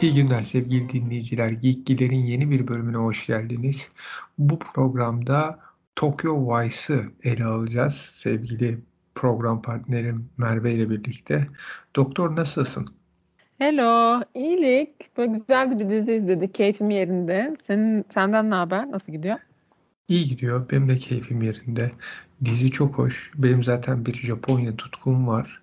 İyi 0.00 0.14
günler 0.14 0.42
sevgili 0.42 0.88
dinleyiciler. 0.88 1.48
Geekgiler'in 1.48 2.20
yeni 2.20 2.50
bir 2.50 2.68
bölümüne 2.68 2.96
hoş 2.96 3.26
geldiniz. 3.26 3.88
Bu 4.38 4.58
programda 4.58 5.58
Tokyo 5.96 6.34
Vice'ı 6.36 7.04
ele 7.22 7.44
alacağız 7.44 7.94
sevgili 7.94 8.78
program 9.14 9.62
partnerim 9.62 10.28
Merve 10.36 10.74
ile 10.74 10.90
birlikte. 10.90 11.46
Doktor 11.96 12.36
nasılsın? 12.36 12.84
Hello, 13.58 14.22
iyilik. 14.34 15.16
Böyle 15.16 15.32
güzel 15.32 15.70
bir 15.70 15.78
dizi 15.78 16.12
izledik. 16.12 16.54
Keyfim 16.54 16.90
yerinde. 16.90 17.56
Senin 17.66 18.04
senden 18.14 18.50
ne 18.50 18.54
haber? 18.54 18.90
Nasıl 18.90 19.12
gidiyor? 19.12 19.38
İyi 20.08 20.28
gidiyor. 20.28 20.70
Benim 20.70 20.88
de 20.88 20.96
keyfim 20.96 21.42
yerinde. 21.42 21.90
Dizi 22.44 22.70
çok 22.70 22.98
hoş. 22.98 23.30
Benim 23.34 23.62
zaten 23.62 24.06
bir 24.06 24.14
Japonya 24.14 24.76
tutkum 24.76 25.26
var. 25.26 25.62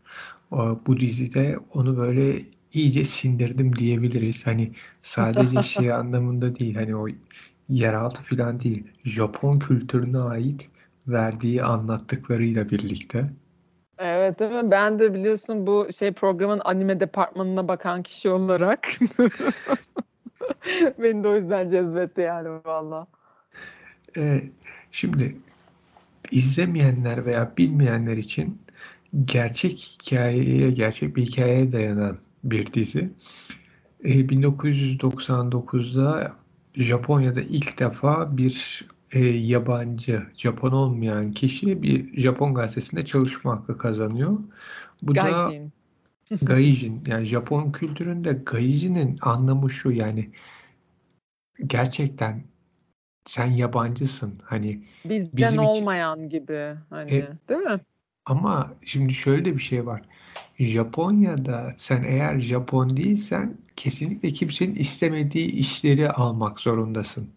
Bu 0.88 1.00
dizide 1.00 1.60
onu 1.74 1.98
böyle 1.98 2.42
iyice 2.76 3.04
sindirdim 3.04 3.76
diyebiliriz. 3.76 4.48
Hani 4.48 4.72
sadece 5.02 5.64
şey 5.64 5.92
anlamında 5.92 6.60
değil. 6.60 6.76
Hani 6.76 6.96
o 6.96 7.08
yeraltı 7.70 8.24
falan 8.24 8.60
değil. 8.60 8.84
Japon 9.06 9.60
kültürüne 9.60 10.20
ait 10.20 10.70
verdiği 11.08 11.64
anlattıklarıyla 11.64 12.70
birlikte. 12.70 13.24
Evet 14.00 14.40
değil 14.40 14.52
mi? 14.52 14.72
Ben 14.72 15.00
de 15.00 15.14
biliyorsun 15.14 15.68
bu 15.68 15.88
şey 15.98 16.12
programın 16.12 16.62
anime 16.66 17.00
departmanına 17.00 17.68
bakan 17.68 18.04
kişi 18.04 18.30
olarak 18.30 18.88
beni 21.00 21.24
de 21.24 21.28
o 21.28 21.36
yüzden 21.36 21.70
cezbetti 21.70 22.22
yani 22.22 22.50
valla. 22.66 23.08
Ee, 24.18 24.44
şimdi 24.92 25.36
izlemeyenler 26.32 27.26
veya 27.26 27.54
bilmeyenler 27.58 28.18
için 28.18 28.62
gerçek 29.26 29.80
hikayeye, 29.80 30.72
gerçek 30.72 31.16
bir 31.16 31.26
hikayeye 31.26 31.72
dayanan 31.72 32.18
bir 32.46 32.74
dizi. 32.74 33.10
E, 34.04 34.30
1999'da 34.30 36.36
Japonya'da 36.76 37.42
ilk 37.42 37.80
defa 37.80 38.38
bir 38.38 38.86
e, 39.12 39.20
yabancı, 39.26 40.24
Japon 40.38 40.72
olmayan 40.72 41.28
kişi 41.28 41.84
bir 41.84 42.22
Japon 42.22 42.54
gazetesinde 42.54 43.06
çalışma 43.06 43.52
hakkı 43.52 43.78
kazanıyor. 43.78 44.40
Bu 45.02 45.14
Gaijin. 45.14 45.72
da 46.32 46.36
Gaijin. 46.46 47.04
Yani 47.08 47.26
Japon 47.26 47.72
kültüründe 47.72 48.34
Gaijin'in 48.34 49.18
anlamı 49.22 49.70
şu 49.70 49.92
yani 49.92 50.30
gerçekten 51.68 52.44
sen 53.26 53.52
yabancısın. 53.52 54.34
Hani 54.44 54.84
bizden 55.06 55.30
bizim 55.34 55.60
olmayan 55.60 56.20
için, 56.20 56.30
gibi 56.30 56.76
hani 56.90 57.12
e, 57.12 57.30
değil 57.50 57.62
mi? 57.62 57.80
Ama 58.26 58.74
şimdi 58.86 59.14
şöyle 59.14 59.56
bir 59.56 59.62
şey 59.62 59.86
var. 59.86 60.02
Japonya'da 60.60 61.76
sen 61.78 62.04
eğer 62.04 62.40
Japon 62.40 62.98
değilsen 62.98 63.58
kesinlikle 63.76 64.30
kimsenin 64.30 64.76
istemediği 64.76 65.52
işleri 65.52 66.10
almak 66.10 66.60
zorundasın. 66.60 67.30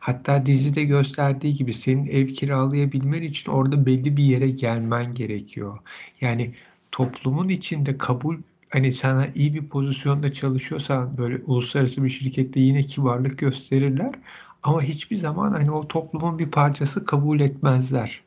Hatta 0.00 0.46
dizide 0.46 0.84
gösterdiği 0.84 1.54
gibi 1.54 1.74
senin 1.74 2.06
ev 2.06 2.28
kiralayabilmen 2.28 3.22
için 3.22 3.50
orada 3.50 3.86
belli 3.86 4.16
bir 4.16 4.24
yere 4.24 4.50
gelmen 4.50 5.14
gerekiyor. 5.14 5.78
Yani 6.20 6.54
toplumun 6.92 7.48
içinde 7.48 7.98
kabul 7.98 8.36
hani 8.68 8.92
sana 8.92 9.26
iyi 9.34 9.54
bir 9.54 9.68
pozisyonda 9.68 10.32
çalışıyorsan 10.32 11.18
böyle 11.18 11.42
uluslararası 11.46 12.04
bir 12.04 12.10
şirkette 12.10 12.60
yine 12.60 12.82
kibarlık 12.82 13.38
gösterirler 13.38 14.14
ama 14.62 14.82
hiçbir 14.82 15.16
zaman 15.16 15.52
hani 15.52 15.70
o 15.70 15.88
toplumun 15.88 16.38
bir 16.38 16.50
parçası 16.50 17.04
kabul 17.04 17.40
etmezler. 17.40 18.20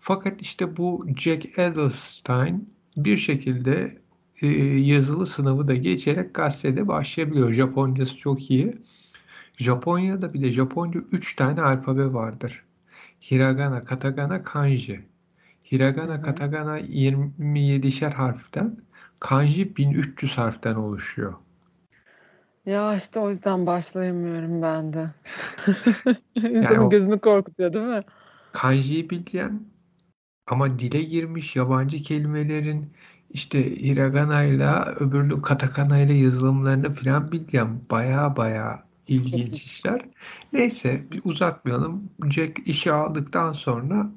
Fakat 0.00 0.42
işte 0.42 0.76
bu 0.76 1.06
Jack 1.16 1.58
Edelstein 1.58 2.75
bir 2.96 3.16
şekilde 3.16 3.98
e, 4.42 4.46
yazılı 4.80 5.26
sınavı 5.26 5.68
da 5.68 5.74
geçerek 5.74 6.34
gazetede 6.34 6.88
başlayabiliyor. 6.88 7.52
Japoncası 7.52 8.16
çok 8.16 8.50
iyi. 8.50 8.76
Japonya'da 9.58 10.34
bir 10.34 10.42
de 10.42 10.52
Japonca 10.52 11.00
3 11.12 11.36
tane 11.36 11.62
alfabe 11.62 12.12
vardır. 12.12 12.64
Hiragana, 13.30 13.84
katakana, 13.84 14.42
kanji. 14.42 15.04
Hiragana, 15.72 16.20
katakana 16.22 16.78
27'şer 16.80 18.10
harften, 18.10 18.76
kanji 19.20 19.76
1300 19.76 20.38
harften 20.38 20.74
oluşuyor. 20.74 21.34
Ya 22.66 22.96
işte 22.96 23.20
o 23.20 23.30
yüzden 23.30 23.66
başlayamıyorum 23.66 24.62
ben 24.62 24.92
de. 24.92 25.10
yani 26.42 26.88
gözümü 26.88 27.18
korkutuyor 27.18 27.72
değil 27.72 27.84
mi? 27.84 28.02
Kanjiyi 28.52 29.10
bilen 29.10 29.60
ama 30.46 30.78
dile 30.78 31.02
girmiş 31.02 31.56
yabancı 31.56 32.02
kelimelerin 32.02 32.92
işte 33.30 33.76
hiragana'yla 33.80 34.94
öbürlü 35.00 35.42
katakana'yla 35.42 36.14
yazılımlarını 36.14 36.94
falan 36.94 37.32
bileceğim. 37.32 37.80
Baya 37.90 38.36
baya 38.36 38.84
ilginç 39.08 39.62
işler. 39.62 40.00
Neyse 40.52 41.04
bir 41.12 41.20
uzatmayalım. 41.24 42.10
Jack 42.30 42.58
işi 42.68 42.92
aldıktan 42.92 43.52
sonra 43.52 44.10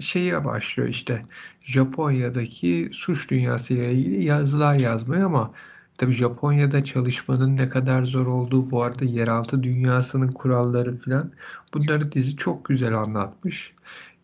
şeye 0.00 0.44
başlıyor 0.44 0.88
işte 0.88 1.26
Japonya'daki 1.62 2.90
suç 2.92 3.30
dünyası 3.30 3.74
ile 3.74 3.92
ilgili 3.92 4.24
yazılar 4.24 4.74
yazmaya 4.78 5.26
ama 5.26 5.52
tabii 5.98 6.12
Japonya'da 6.12 6.84
çalışmanın 6.84 7.56
ne 7.56 7.68
kadar 7.68 8.04
zor 8.04 8.26
olduğu 8.26 8.70
bu 8.70 8.82
arada 8.82 9.04
yeraltı 9.04 9.62
dünyasının 9.62 10.28
kuralları 10.28 10.98
falan 11.00 11.32
bunları 11.74 12.12
dizi 12.12 12.36
çok 12.36 12.64
güzel 12.64 12.94
anlatmış. 12.98 13.72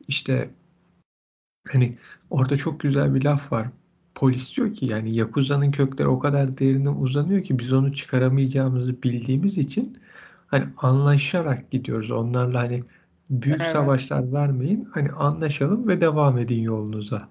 İşte 0.08 0.50
Hani 1.68 1.98
orada 2.30 2.56
çok 2.56 2.80
güzel 2.80 3.14
bir 3.14 3.24
laf 3.24 3.52
var. 3.52 3.68
Polis 4.14 4.56
diyor 4.56 4.74
ki 4.74 4.86
yani 4.86 5.14
Yakuza'nın 5.14 5.70
kökleri 5.70 6.08
o 6.08 6.18
kadar 6.18 6.58
derine 6.58 6.88
uzanıyor 6.88 7.42
ki 7.44 7.58
biz 7.58 7.72
onu 7.72 7.92
çıkaramayacağımızı 7.92 9.02
bildiğimiz 9.02 9.58
için 9.58 9.98
hani 10.46 10.64
anlaşarak 10.76 11.70
gidiyoruz. 11.70 12.10
Onlarla 12.10 12.58
hani 12.60 12.84
büyük 13.30 13.62
Evet. 13.62 13.72
savaşlar 13.72 14.32
vermeyin. 14.32 14.88
Hani 14.92 15.10
anlaşalım 15.12 15.88
ve 15.88 16.00
devam 16.00 16.38
edin 16.38 16.62
yolunuza. 16.62 17.28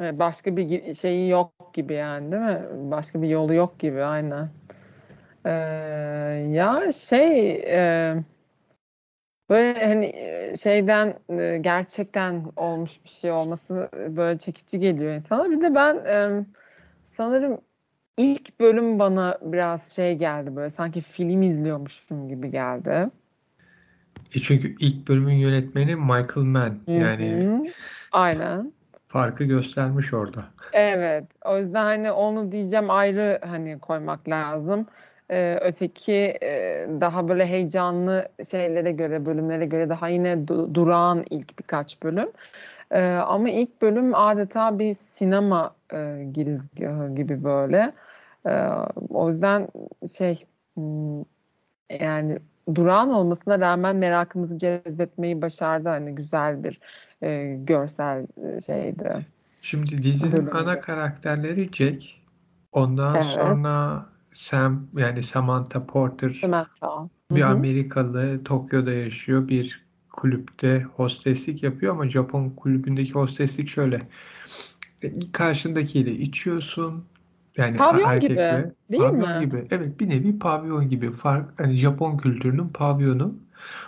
başka 0.00 0.56
bir 0.56 0.94
şeyi 0.94 1.28
yok 1.30 1.74
gibi 1.74 1.94
yani 1.94 2.32
değil 2.32 2.42
mi? 2.42 2.62
Başka 2.90 3.22
bir 3.22 3.28
yolu 3.28 3.54
yok 3.54 3.78
gibi 3.78 4.02
aynen. 4.02 4.50
Ee, 5.44 5.50
ya 6.52 6.92
şey 6.92 7.50
e, 7.56 8.24
Böyle 9.50 9.86
hani 9.86 10.12
şeyden 10.62 11.14
gerçekten 11.62 12.44
olmuş 12.56 13.04
bir 13.04 13.08
şey 13.08 13.32
olması 13.32 13.88
böyle 14.08 14.38
çekici 14.38 14.80
geliyor 14.80 15.14
insana. 15.14 15.50
Bir 15.50 15.60
de 15.60 15.74
ben 15.74 16.46
sanırım 17.16 17.60
ilk 18.16 18.60
bölüm 18.60 18.98
bana 18.98 19.38
biraz 19.42 19.92
şey 19.92 20.14
geldi 20.18 20.56
böyle 20.56 20.70
sanki 20.70 21.00
film 21.00 21.42
izliyormuşum 21.42 22.28
gibi 22.28 22.50
geldi. 22.50 23.10
E 24.34 24.38
çünkü 24.38 24.76
ilk 24.80 25.08
bölümün 25.08 25.34
yönetmeni 25.34 25.96
Michael 25.96 26.46
Mann. 26.46 26.78
Yani 26.86 27.30
Hı 27.30 27.56
hı. 27.56 27.62
Aynen. 28.12 28.72
farkı 29.08 29.44
göstermiş 29.44 30.14
orada. 30.14 30.44
Evet. 30.72 31.24
O 31.44 31.58
yüzden 31.58 31.84
hani 31.84 32.12
onu 32.12 32.52
diyeceğim 32.52 32.90
ayrı 32.90 33.40
hani 33.46 33.78
koymak 33.78 34.28
lazım. 34.28 34.86
Ee, 35.30 35.58
öteki 35.62 36.12
e, 36.42 36.86
daha 37.00 37.28
böyle 37.28 37.46
heyecanlı 37.46 38.28
şeylere 38.50 38.92
göre, 38.92 39.26
bölümlere 39.26 39.66
göre 39.66 39.88
daha 39.88 40.08
yine 40.08 40.32
du- 40.32 40.74
durağan 40.74 41.24
ilk 41.30 41.58
birkaç 41.58 42.02
bölüm. 42.02 42.28
Ee, 42.90 43.04
ama 43.04 43.50
ilk 43.50 43.82
bölüm 43.82 44.14
adeta 44.14 44.78
bir 44.78 44.94
sinema 44.94 45.74
e, 45.92 46.26
girizgahı 46.32 47.14
gibi 47.14 47.44
böyle. 47.44 47.92
Ee, 48.46 48.68
o 49.08 49.30
yüzden 49.30 49.68
şey 50.16 50.44
hmm, 50.74 51.18
yani 52.00 52.38
durağan 52.74 53.10
olmasına 53.10 53.60
rağmen 53.60 53.96
merakımızı 53.96 54.58
cezbetmeyi 54.58 55.42
başardı. 55.42 55.88
Hani 55.88 56.14
güzel 56.14 56.64
bir 56.64 56.80
e, 57.22 57.56
görsel 57.64 58.26
şeydi. 58.66 59.26
Şimdi 59.62 60.02
dizinin 60.02 60.46
ana 60.46 60.80
karakterleri 60.80 61.68
Jack. 61.72 62.04
Ondan 62.72 63.14
evet. 63.14 63.24
sonra 63.24 64.06
Sam 64.34 64.86
yani 64.96 65.22
Samantha 65.22 65.86
Porter 65.86 66.30
Samantha. 66.30 67.08
bir 67.30 67.42
Amerikalı 67.42 68.44
Tokyo'da 68.44 68.92
yaşıyor. 68.92 69.48
Bir 69.48 69.84
kulüpte 70.10 70.82
hosteslik 70.82 71.62
yapıyor 71.62 71.92
ama 71.94 72.08
Japon 72.08 72.50
kulübündeki 72.50 73.12
hosteslik 73.12 73.68
şöyle. 73.68 74.08
E, 75.02 75.32
karşındakiyle 75.32 76.12
içiyorsun. 76.12 77.04
Yani 77.56 77.76
pavyon 77.76 78.10
erkekle. 78.10 78.34
gibi. 78.34 78.72
Değil 78.90 79.02
pavyon 79.02 79.38
mi? 79.38 79.46
gibi. 79.46 79.66
Evet 79.70 80.00
bir 80.00 80.08
nevi 80.08 80.38
pavyon 80.38 80.88
gibi. 80.88 81.12
Fark, 81.12 81.60
hani 81.60 81.76
Japon 81.76 82.16
kültürünün 82.16 82.68
pavyonu. 82.68 83.34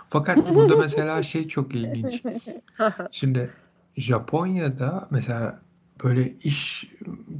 Fakat 0.09 0.37
burada 0.55 0.75
mesela 0.75 1.23
şey 1.23 1.47
çok 1.47 1.75
ilginç. 1.75 2.23
Şimdi 3.11 3.49
Japonya'da 3.97 5.07
mesela 5.11 5.61
böyle 6.03 6.33
iş 6.43 6.91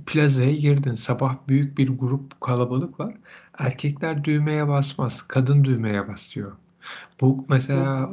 plazaya 0.06 0.52
girdin. 0.52 0.96
Sabah 0.96 1.38
büyük 1.48 1.78
bir 1.78 1.88
grup 1.90 2.42
kalabalık 2.42 3.00
var. 3.00 3.16
Erkekler 3.58 4.24
düğmeye 4.24 4.68
basmaz. 4.68 5.22
Kadın 5.28 5.64
düğmeye 5.64 6.08
basıyor. 6.08 6.52
Bu 7.22 7.46
mesela 7.50 8.10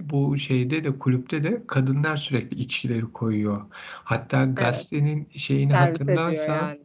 bu 0.00 0.38
şeyde 0.38 0.84
de 0.84 0.98
kulüpte 0.98 1.42
de 1.42 1.62
kadınlar 1.66 2.16
sürekli 2.16 2.58
içkileri 2.58 3.06
koyuyor. 3.06 3.62
Hatta 4.04 4.44
gazetenin 4.44 5.28
şeyini 5.36 5.72
Servis 5.72 6.00
hatırlarsan 6.00 6.54
yani. 6.56 6.80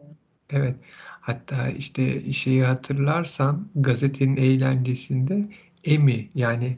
evet 0.49 0.75
Hatta 1.21 1.69
işte 1.69 2.33
şeyi 2.33 2.63
hatırlarsan 2.63 3.69
gazetenin 3.75 4.35
eğlencesinde 4.37 5.49
Emi 5.83 6.29
yani 6.35 6.77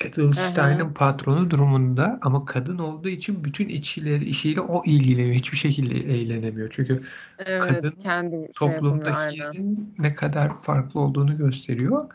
Edelstein'ın 0.00 0.92
patronu 0.94 1.50
durumunda 1.50 2.18
ama 2.22 2.44
kadın 2.44 2.78
olduğu 2.78 3.08
için 3.08 3.44
bütün 3.44 3.68
işleri 3.68 4.24
işiyle 4.24 4.60
o 4.60 4.82
ilgileniyor. 4.86 5.34
Hiçbir 5.34 5.56
şekilde 5.56 5.94
eğlenemiyor. 5.94 6.68
Çünkü 6.70 7.02
Evet, 7.38 7.62
kadın 7.62 7.90
kendi 7.90 8.36
şey 8.36 8.52
toplumdaki 8.54 9.16
aynen. 9.16 9.32
yerin 9.32 9.94
ne 9.98 10.14
kadar 10.14 10.62
farklı 10.62 11.00
olduğunu 11.00 11.36
gösteriyor. 11.38 12.10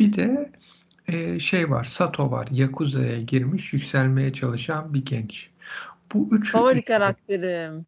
Bir 0.00 0.16
de 0.16 0.52
e, 1.08 1.38
şey 1.40 1.70
var, 1.70 1.84
Sato 1.84 2.30
var. 2.30 2.48
Yakuza'ya 2.50 3.20
girmiş, 3.20 3.72
yükselmeye 3.72 4.32
çalışan 4.32 4.94
bir 4.94 5.04
genç. 5.04 5.50
Bu 6.14 6.28
üçü 6.36 6.52
Favori 6.52 6.78
üçü- 6.78 6.86
karakterim. 6.86 7.86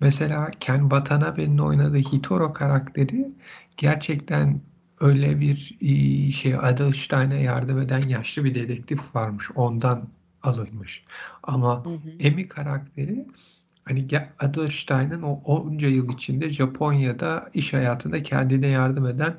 Mesela 0.00 0.50
Ken 0.60 0.80
Watanabe'nin 0.80 1.58
oynadığı 1.58 1.96
Hitoro 1.98 2.52
karakteri 2.52 3.28
gerçekten 3.76 4.60
öyle 5.00 5.40
bir 5.40 5.78
e, 5.80 6.30
şey 6.30 6.54
Adelstein'e 6.54 7.42
yardım 7.42 7.80
eden 7.80 8.02
yaşlı 8.08 8.44
bir 8.44 8.54
dedektif 8.54 9.14
varmış. 9.14 9.50
Ondan 9.54 10.08
alınmış. 10.42 11.04
Ama 11.42 11.84
Hı 11.84 11.90
hı. 11.90 12.10
Emi 12.20 12.48
karakteri 12.48 13.26
hani 13.84 14.06
Adelstein'ın 14.38 15.22
o 15.22 15.40
onca 15.44 15.88
yıl 15.88 16.12
içinde 16.12 16.50
Japonya'da 16.50 17.50
iş 17.54 17.72
hayatında 17.72 18.22
kendine 18.22 18.66
yardım 18.68 19.06
eden 19.06 19.34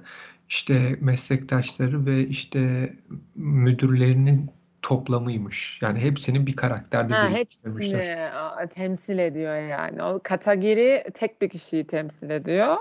işte 0.49 0.97
meslektaşları 1.01 2.05
ve 2.05 2.27
işte 2.27 2.93
müdürlerinin 3.35 4.51
toplamıymış. 4.81 5.79
Yani 5.81 5.99
hepsinin 5.99 6.47
bir 6.47 6.55
karakterde 6.55 7.13
Ha, 7.13 7.29
birleştirmişler. 7.29 7.99
hepsini 7.99 8.69
temsil 8.69 9.17
ediyor 9.19 9.55
yani. 9.55 10.03
O 10.03 10.19
Katagiri 10.23 11.03
tek 11.13 11.41
bir 11.41 11.49
kişiyi 11.49 11.87
temsil 11.87 12.29
ediyor. 12.29 12.77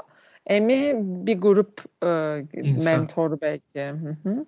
Emi 0.46 0.94
bir 1.26 1.38
grup 1.38 1.84
e, 2.04 2.44
İnsan. 2.52 2.84
mentor 2.84 3.40
belki. 3.40 3.80
Hı 3.80 4.16
hı. 4.22 4.46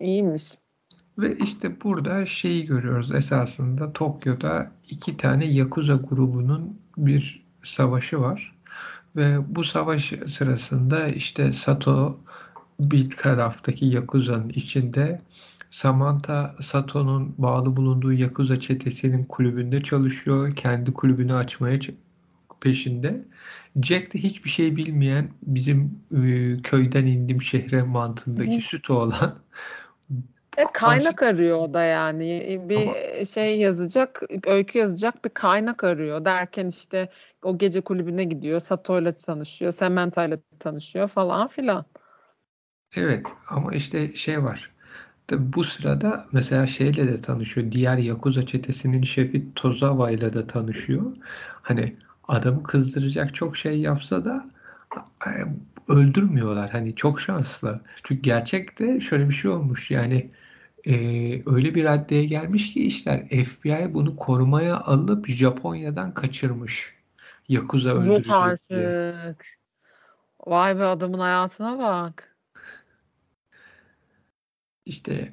İyiymiş. 0.00 0.58
Ve 1.18 1.36
işte 1.36 1.80
burada 1.84 2.26
şeyi 2.26 2.66
görüyoruz 2.66 3.14
esasında 3.14 3.92
Tokyo'da 3.92 4.72
iki 4.90 5.16
tane 5.16 5.46
Yakuza 5.46 5.94
grubunun 5.94 6.80
bir 6.96 7.46
savaşı 7.62 8.20
var. 8.20 8.58
Ve 9.16 9.36
bu 9.56 9.64
savaş 9.64 10.12
sırasında 10.26 11.08
işte 11.08 11.52
Sato 11.52 12.20
bir 12.80 13.10
taraftaki 13.10 13.86
Yakuza'nın 13.86 14.48
içinde 14.48 15.20
Samantha 15.70 16.56
Sato'nun 16.60 17.34
bağlı 17.38 17.76
bulunduğu 17.76 18.12
Yakuza 18.12 18.60
çetesinin 18.60 19.24
kulübünde 19.24 19.82
çalışıyor. 19.82 20.56
Kendi 20.56 20.92
kulübünü 20.92 21.34
açmaya 21.34 21.78
peşinde. 22.60 23.24
Jack 23.82 24.14
de 24.14 24.18
hiçbir 24.18 24.50
şey 24.50 24.76
bilmeyen 24.76 25.30
bizim 25.42 26.00
e, 26.24 26.62
köyden 26.62 27.06
indim 27.06 27.42
şehre 27.42 27.82
mantığındaki 27.82 28.56
Hı. 28.56 28.60
sütü 28.60 28.92
olan 28.92 29.38
E, 30.56 30.64
kaynak 30.74 31.22
arıyor 31.22 31.58
o 31.58 31.74
da 31.74 31.82
yani. 31.82 32.58
Bir 32.68 32.76
Ama- 32.76 33.24
şey 33.26 33.58
yazacak, 33.58 34.22
öykü 34.46 34.78
yazacak 34.78 35.24
bir 35.24 35.30
kaynak 35.30 35.84
arıyor 35.84 36.24
derken 36.24 36.66
işte 36.66 37.08
o 37.42 37.58
gece 37.58 37.80
kulübüne 37.80 38.24
gidiyor, 38.24 38.60
Sato'yla 38.60 39.14
tanışıyor, 39.14 39.72
Samantha'yla 39.72 40.38
tanışıyor 40.60 41.08
falan 41.08 41.48
filan. 41.48 41.84
Evet 42.96 43.26
ama 43.48 43.74
işte 43.74 44.14
şey 44.14 44.42
var. 44.44 44.70
Tabii 45.26 45.52
bu 45.52 45.64
sırada 45.64 46.26
mesela 46.32 46.66
şeyle 46.66 47.08
de 47.08 47.16
tanışıyor. 47.16 47.72
Diğer 47.72 47.98
Yakuza 47.98 48.42
çetesinin 48.46 49.02
şefi 49.02 49.54
Tozawa 49.54 50.10
ile 50.10 50.32
de 50.32 50.46
tanışıyor. 50.46 51.16
Hani 51.62 51.96
adamı 52.28 52.62
kızdıracak 52.62 53.34
çok 53.34 53.56
şey 53.56 53.80
yapsa 53.80 54.24
da 54.24 54.48
e, 55.26 55.30
öldürmüyorlar. 55.88 56.70
Hani 56.70 56.94
çok 56.96 57.20
şanslı. 57.20 57.80
Çünkü 58.02 58.22
gerçekte 58.22 59.00
şöyle 59.00 59.28
bir 59.28 59.34
şey 59.34 59.50
olmuş. 59.50 59.90
Yani 59.90 60.30
e, 60.86 60.94
öyle 61.50 61.74
bir 61.74 61.84
raddeye 61.84 62.24
gelmiş 62.24 62.72
ki 62.72 62.84
işler 62.86 63.28
FBI 63.28 63.94
bunu 63.94 64.16
korumaya 64.16 64.80
alıp 64.80 65.28
Japonya'dan 65.28 66.14
kaçırmış. 66.14 66.94
Yakuza 67.48 67.88
Yok 67.88 67.98
öldürecek 67.98 68.68
diye. 68.70 68.88
artık. 68.88 69.46
Vay 70.46 70.78
be 70.78 70.84
adamın 70.84 71.18
hayatına 71.18 71.78
bak. 71.78 72.36
İşte 74.86 75.32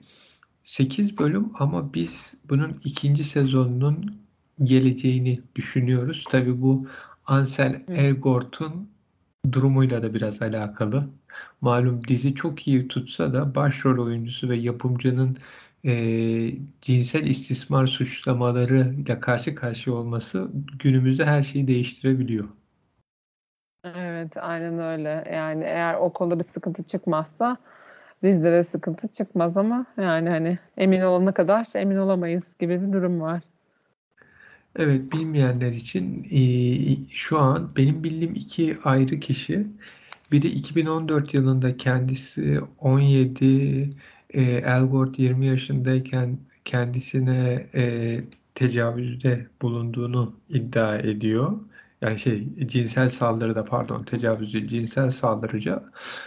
8 0.64 1.18
bölüm 1.18 1.52
ama 1.60 1.94
biz 1.94 2.34
bunun 2.50 2.82
ikinci 2.86 3.24
sezonunun 3.24 4.25
geleceğini 4.64 5.40
düşünüyoruz. 5.56 6.24
Tabii 6.32 6.62
bu 6.62 6.88
Ansel. 7.26 7.82
Elgort'un 7.88 8.90
durumuyla 9.52 10.04
da 10.04 10.14
biraz 10.14 10.42
alakalı. 10.42 11.10
Malum 11.62 12.08
dizi 12.08 12.36
çok 12.36 12.68
iyi 12.68 12.88
tutsa 12.88 13.34
da 13.34 13.56
başrol 13.56 14.06
oyuncusu 14.06 14.50
ve 14.50 14.56
yapımcının 14.56 15.38
eee, 15.84 16.58
cinsel 16.82 17.26
istismar 17.28 17.88
suçlamalarıyla 17.88 19.20
karşı 19.20 19.56
karşıya 19.56 19.96
olması 19.96 20.52
günümüzde 20.80 21.26
her 21.26 21.44
şeyi 21.44 21.68
değiştirebiliyor. 21.68 22.46
Evet, 23.84 24.38
aynen 24.38 24.80
öyle. 24.80 25.24
Yani 25.34 25.64
eğer 25.64 25.94
o 25.94 26.14
konuda 26.14 26.40
bir 26.40 26.44
sıkıntı 26.44 26.84
çıkmazsa 26.84 27.58
dizide 28.24 28.52
de 28.52 28.64
sıkıntı 28.64 29.08
çıkmaz 29.08 29.58
ama 29.58 29.86
yani 29.98 30.30
hani 30.30 30.60
emin 30.78 31.02
olana 31.02 31.34
kadar 31.34 31.68
emin 31.76 31.98
olamayız 31.98 32.44
gibi 32.60 32.82
bir 32.82 32.94
durum 32.94 33.22
var. 33.22 33.44
Evet, 34.76 35.12
bilmeyenler 35.14 35.72
için 35.72 36.24
şu 37.12 37.40
an 37.40 37.76
benim 37.78 38.04
bildiğim 38.04 38.36
iki 38.36 38.78
ayrı 38.84 39.20
kişi. 39.20 39.68
Biri 40.32 40.48
2014 40.48 41.34
yılında 41.34 41.78
kendisi 41.78 42.60
17, 42.80 43.46
eee 44.34 44.44
Elgort 44.66 45.20
20 45.20 45.46
yaşındayken 45.48 46.38
kendisine 46.66 47.68
tecavüzde 48.56 49.48
bulunduğunu 49.62 50.40
iddia 50.50 50.98
ediyor. 50.98 51.52
Yani 52.02 52.20
şey 52.20 52.48
cinsel 52.68 53.10
saldırıda 53.10 53.66
pardon 53.66 54.04
tecavüz 54.04 54.52
cinsel 54.52 55.12
saldırıcı. 55.12 55.80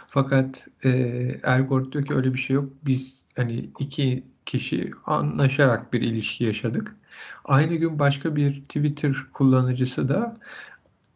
Fakat 0.09 0.69
eee 0.85 1.41
Elgort 1.44 1.93
diyor 1.93 2.05
ki 2.06 2.15
öyle 2.15 2.35
bir 2.35 2.39
şey 2.39 2.55
yok. 2.55 2.73
Biz 2.87 3.25
hani 3.37 3.71
iki 3.79 4.23
kişi 4.47 4.91
anlaşarak 5.06 5.93
bir 5.93 6.01
ilişki 6.03 6.44
yaşadık. 6.44 6.97
Aynı 7.44 7.75
gün 7.75 7.99
başka 7.99 8.37
bir 8.37 8.53
Twitter 8.62 9.15
kullanıcısı 9.32 10.09
da 10.09 10.37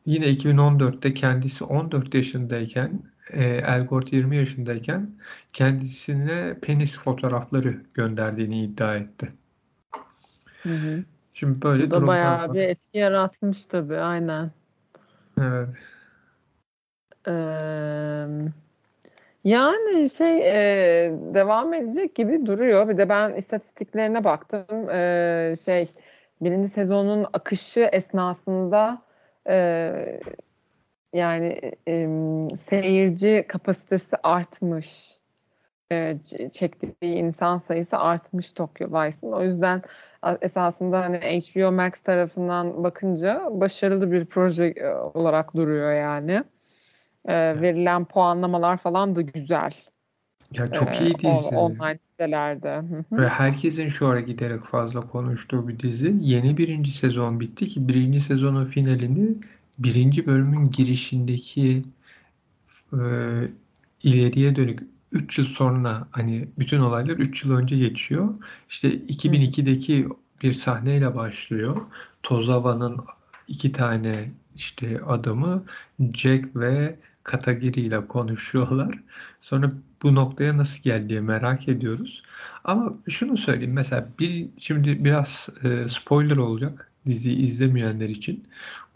yine 0.06 0.26
2014'te 0.28 1.14
kendisi 1.14 1.64
14 1.64 2.14
yaşındayken 2.14 3.02
e, 3.30 3.44
Elgort 3.44 4.12
20 4.12 4.36
yaşındayken 4.36 5.10
kendisine 5.52 6.58
penis 6.62 6.98
fotoğrafları 6.98 7.82
gönderdiğini 7.94 8.64
iddia 8.64 8.96
etti. 8.96 9.32
Hı 10.62 10.74
hı. 10.74 11.04
Şimdi 11.34 11.62
böyle 11.62 11.86
Bu 11.86 11.90
da 11.90 12.06
bayağı 12.06 12.48
var. 12.48 12.54
bir 12.54 12.62
etki 12.62 12.98
yaratmış 12.98 13.66
tabii, 13.66 13.98
aynen. 13.98 14.50
Evet. 15.40 15.68
Eee, 17.26 18.52
yani 19.44 20.10
şey 20.10 20.38
eee, 20.38 21.12
devam 21.34 21.74
edecek 21.74 22.14
gibi 22.14 22.46
duruyor. 22.46 22.88
Bir 22.88 22.98
de 22.98 23.08
ben 23.08 23.34
istatistiklerine 23.34 24.24
baktım. 24.24 24.88
Eee, 24.90 25.54
şey 25.64 25.88
birinci 26.40 26.68
sezonun 26.68 27.26
akışı 27.32 27.80
esnasında 27.92 29.02
eee, 29.48 30.20
yani 31.12 31.60
em, 31.86 32.50
seyirci 32.56 33.44
kapasitesi 33.48 34.16
artmış. 34.22 35.18
Ç- 35.92 36.50
çektiği 36.50 37.14
insan 37.14 37.58
sayısı 37.58 37.98
artmış 37.98 38.52
Tokyo 38.52 38.88
Vice'ın. 38.88 39.32
O 39.32 39.42
yüzden 39.42 39.82
esasında 40.40 41.00
hani 41.00 41.16
HBO 41.18 41.72
Max 41.72 41.92
tarafından 42.04 42.84
bakınca 42.84 43.48
başarılı 43.50 44.12
bir 44.12 44.26
proje 44.26 44.66
e, 44.66 44.88
olarak 44.94 45.56
duruyor 45.56 45.92
yani. 45.92 46.44
Ee, 47.28 47.60
verilen 47.60 48.04
puanlamalar 48.04 48.76
falan 48.76 49.16
da 49.16 49.20
güzel. 49.20 49.70
Ya 50.52 50.72
çok 50.72 50.88
Ee, 50.88 51.04
iyi 51.04 51.18
dizi. 51.18 51.56
online 51.56 51.98
sitelerde. 52.10 52.82
Ve 53.12 53.28
herkesin 53.28 53.88
şu 53.88 54.06
ara 54.06 54.20
giderek 54.20 54.62
fazla 54.62 55.00
konuştuğu 55.00 55.68
bir 55.68 55.78
dizi. 55.78 56.14
Yeni 56.20 56.56
birinci 56.56 56.92
sezon 56.92 57.40
bitti 57.40 57.68
ki 57.68 57.88
birinci 57.88 58.20
sezonun 58.20 58.64
finalini 58.64 59.34
birinci 59.78 60.26
bölümün 60.26 60.70
girişindeki 60.70 61.84
e, 62.92 62.98
ileriye 64.02 64.56
dönük 64.56 64.80
3 65.12 65.38
yıl 65.38 65.46
sonra 65.46 66.06
hani 66.10 66.48
bütün 66.58 66.80
olaylar 66.80 67.14
3 67.16 67.44
yıl 67.44 67.52
önce 67.56 67.78
geçiyor. 67.78 68.34
İşte 68.68 68.88
2002'deki 68.94 70.08
bir 70.42 70.52
sahneyle 70.52 71.14
başlıyor. 71.16 71.86
Tozawa'nın 72.22 73.00
iki 73.48 73.72
tane 73.72 74.30
işte 74.56 75.00
adamı 75.06 75.64
Jack 76.14 76.56
ve 76.56 76.96
Katagiri 77.24 77.80
ile 77.80 78.06
konuşuyorlar. 78.06 78.94
Sonra 79.40 79.72
bu 80.02 80.14
noktaya 80.14 80.56
nasıl 80.56 80.82
geldiği 80.82 81.20
merak 81.20 81.68
ediyoruz. 81.68 82.22
Ama 82.64 82.94
şunu 83.08 83.36
söyleyeyim 83.36 83.72
mesela 83.72 84.08
bir 84.18 84.48
şimdi 84.58 85.04
biraz 85.04 85.48
e, 85.64 85.88
spoiler 85.88 86.36
olacak 86.36 86.92
diziyi 87.06 87.36
izlemeyenler 87.36 88.08
için. 88.08 88.46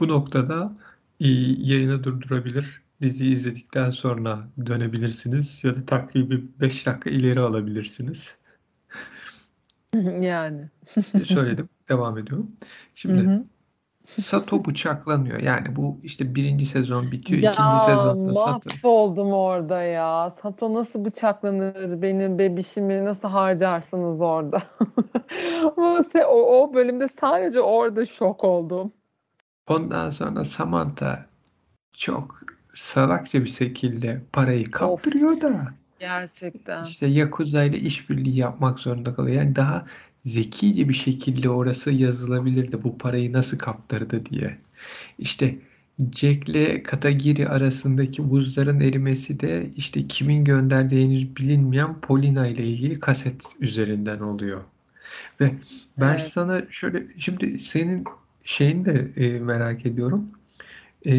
Bu 0.00 0.08
noktada 0.08 0.72
yayını 1.20 2.04
durdurabilir. 2.04 2.82
Diziyi 3.00 3.32
izledikten 3.32 3.90
sonra 3.90 4.48
dönebilirsiniz 4.66 5.64
ya 5.64 5.76
da 5.76 5.86
takribi 5.86 6.44
5 6.60 6.86
dakika 6.86 7.10
ileri 7.10 7.40
alabilirsiniz. 7.40 8.36
Yani. 10.20 10.68
Söyledim. 11.24 11.68
Devam 11.88 12.18
ediyorum. 12.18 12.50
Şimdi 12.94 13.22
Hı 13.22 13.30
hı. 13.30 13.44
Sato 14.06 14.64
bıçaklanıyor. 14.64 15.40
Yani 15.40 15.76
bu 15.76 15.98
işte 16.02 16.34
birinci 16.34 16.66
sezon 16.66 17.12
bitiyor. 17.12 17.42
Ya 17.42 17.52
ikinci 17.52 17.78
sezonda 17.78 18.34
Sato. 18.34 18.70
mahvoldum 18.70 19.32
orada 19.32 19.82
ya. 19.82 20.34
Sato 20.42 20.74
nasıl 20.74 21.04
bıçaklanır? 21.04 22.02
Benim 22.02 22.38
bebişimi 22.38 23.04
nasıl 23.04 23.28
harcarsınız 23.28 24.20
orada? 24.20 24.62
o, 25.76 26.04
o 26.28 26.62
o 26.62 26.74
bölümde 26.74 27.08
sadece 27.20 27.60
orada 27.60 28.06
şok 28.06 28.44
oldum. 28.44 28.92
Ondan 29.68 30.10
sonra 30.10 30.44
Samantha 30.44 31.26
çok 31.92 32.40
salakça 32.72 33.44
bir 33.44 33.48
şekilde 33.50 34.22
parayı 34.32 34.70
kaptırıyor 34.70 35.40
da 35.40 35.66
Gerçekten. 35.98 36.82
işte 36.82 37.06
Yakuza 37.06 37.64
ile 37.64 37.78
işbirliği 37.78 38.36
yapmak 38.36 38.80
zorunda 38.80 39.14
kalıyor. 39.14 39.36
Yani 39.36 39.56
daha 39.56 39.86
zekice 40.26 40.88
bir 40.88 40.94
şekilde 40.94 41.50
orası 41.50 41.90
yazılabilirdi 41.92 42.84
bu 42.84 42.98
parayı 42.98 43.32
nasıl 43.32 43.58
kaptırdı 43.58 44.26
diye. 44.26 44.58
İşte 45.18 45.58
Jack 46.12 46.48
ile 46.48 46.82
Katagiri 46.82 47.48
arasındaki 47.48 48.30
buzların 48.30 48.80
erimesi 48.80 49.40
de 49.40 49.70
işte 49.76 50.08
kimin 50.08 50.44
gönderdiği 50.44 51.04
henüz 51.04 51.36
bilinmeyen 51.36 52.00
Polina 52.00 52.46
ile 52.46 52.62
ilgili 52.62 53.00
kaset 53.00 53.42
üzerinden 53.60 54.20
oluyor. 54.20 54.64
Ve 55.40 55.52
ben 56.00 56.18
Evet. 56.18 56.28
sana 56.28 56.62
şöyle 56.70 57.06
şimdi 57.18 57.60
senin 57.60 58.04
şeyini 58.44 58.84
de 58.84 59.12
e, 59.16 59.40
merak 59.40 59.86
ediyorum. 59.86 60.30
E, 61.06 61.12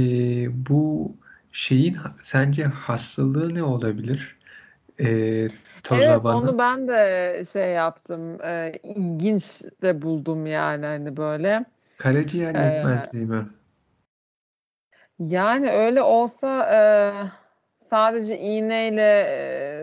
bu 0.70 1.16
şeyin 1.52 1.98
sence 2.24 2.64
hastalığı 2.64 3.56
ne 3.56 3.64
olabilir? 3.64 4.38
E, 5.00 5.50
Evet 5.92 6.24
Tozaba'nın. 6.24 6.42
onu 6.48 6.58
ben 6.58 6.88
de 6.88 7.44
şey 7.54 7.72
yaptım. 7.74 8.42
E, 8.42 8.74
ilginç 8.84 9.62
de 9.82 10.02
buldum 10.02 10.46
yani 10.48 10.86
hani 10.86 11.18
böyle. 11.18 11.66
Karaciğer 11.98 12.56
Ee, 12.56 12.60
yetmezliği 12.66 13.26
mi? 13.26 13.50
Yani 15.20 15.72
öyle 15.72 16.02
olsa 16.02 16.64
e, 17.80 17.86
sadece 17.90 18.40
iğneyle 18.40 19.02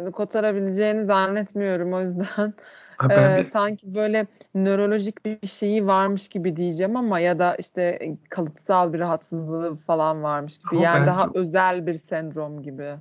e, 0.08 0.11
kotarabileceğini 0.12 1.04
zannetmiyorum. 1.06 1.92
O 1.94 2.00
yüzden 2.00 2.54
Ha, 2.99 3.16
ben 3.16 3.37
e, 3.37 3.37
bir 3.37 3.52
sanki 3.52 3.94
böyle 3.94 4.26
nörolojik 4.54 5.25
bir 5.25 5.46
şeyi 5.46 5.87
varmış 5.87 6.28
gibi 6.28 6.56
diyeceğim 6.56 6.96
ama 6.96 7.20
ya 7.20 7.38
da 7.38 7.54
işte 7.56 8.16
kalıtsal 8.30 8.92
bir 8.92 8.99
rahatsızlığı 9.00 9.76
falan 9.76 10.23
varmış 10.23 10.58
gibi. 10.58 10.76
ama 10.76 10.80
Yani 10.80 11.06
ben 11.06 11.06
daha 11.06 11.30
özel 11.34 11.87
bir 11.87 11.94
sendrom 11.94 12.62
gibi. 12.62 12.96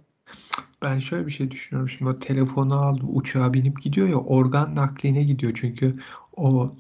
Ben 0.82 1.00
şöyle 1.00 1.28
bir 1.28 1.32
şey 1.32 1.52
düşünüyorum. 1.52 1.90
Şimdi 1.90 2.12
o 2.12 2.20
telefonu 2.20 2.76
aldı, 2.76 3.04
uçağa 3.06 3.54
binip 3.54 3.82
gidiyor 3.82 4.08
ya 4.10 4.18
organ 4.18 4.76
nakline 4.76 5.24
gidiyor. 5.24 5.54
Çünkü 5.56 5.96
o 6.38 6.76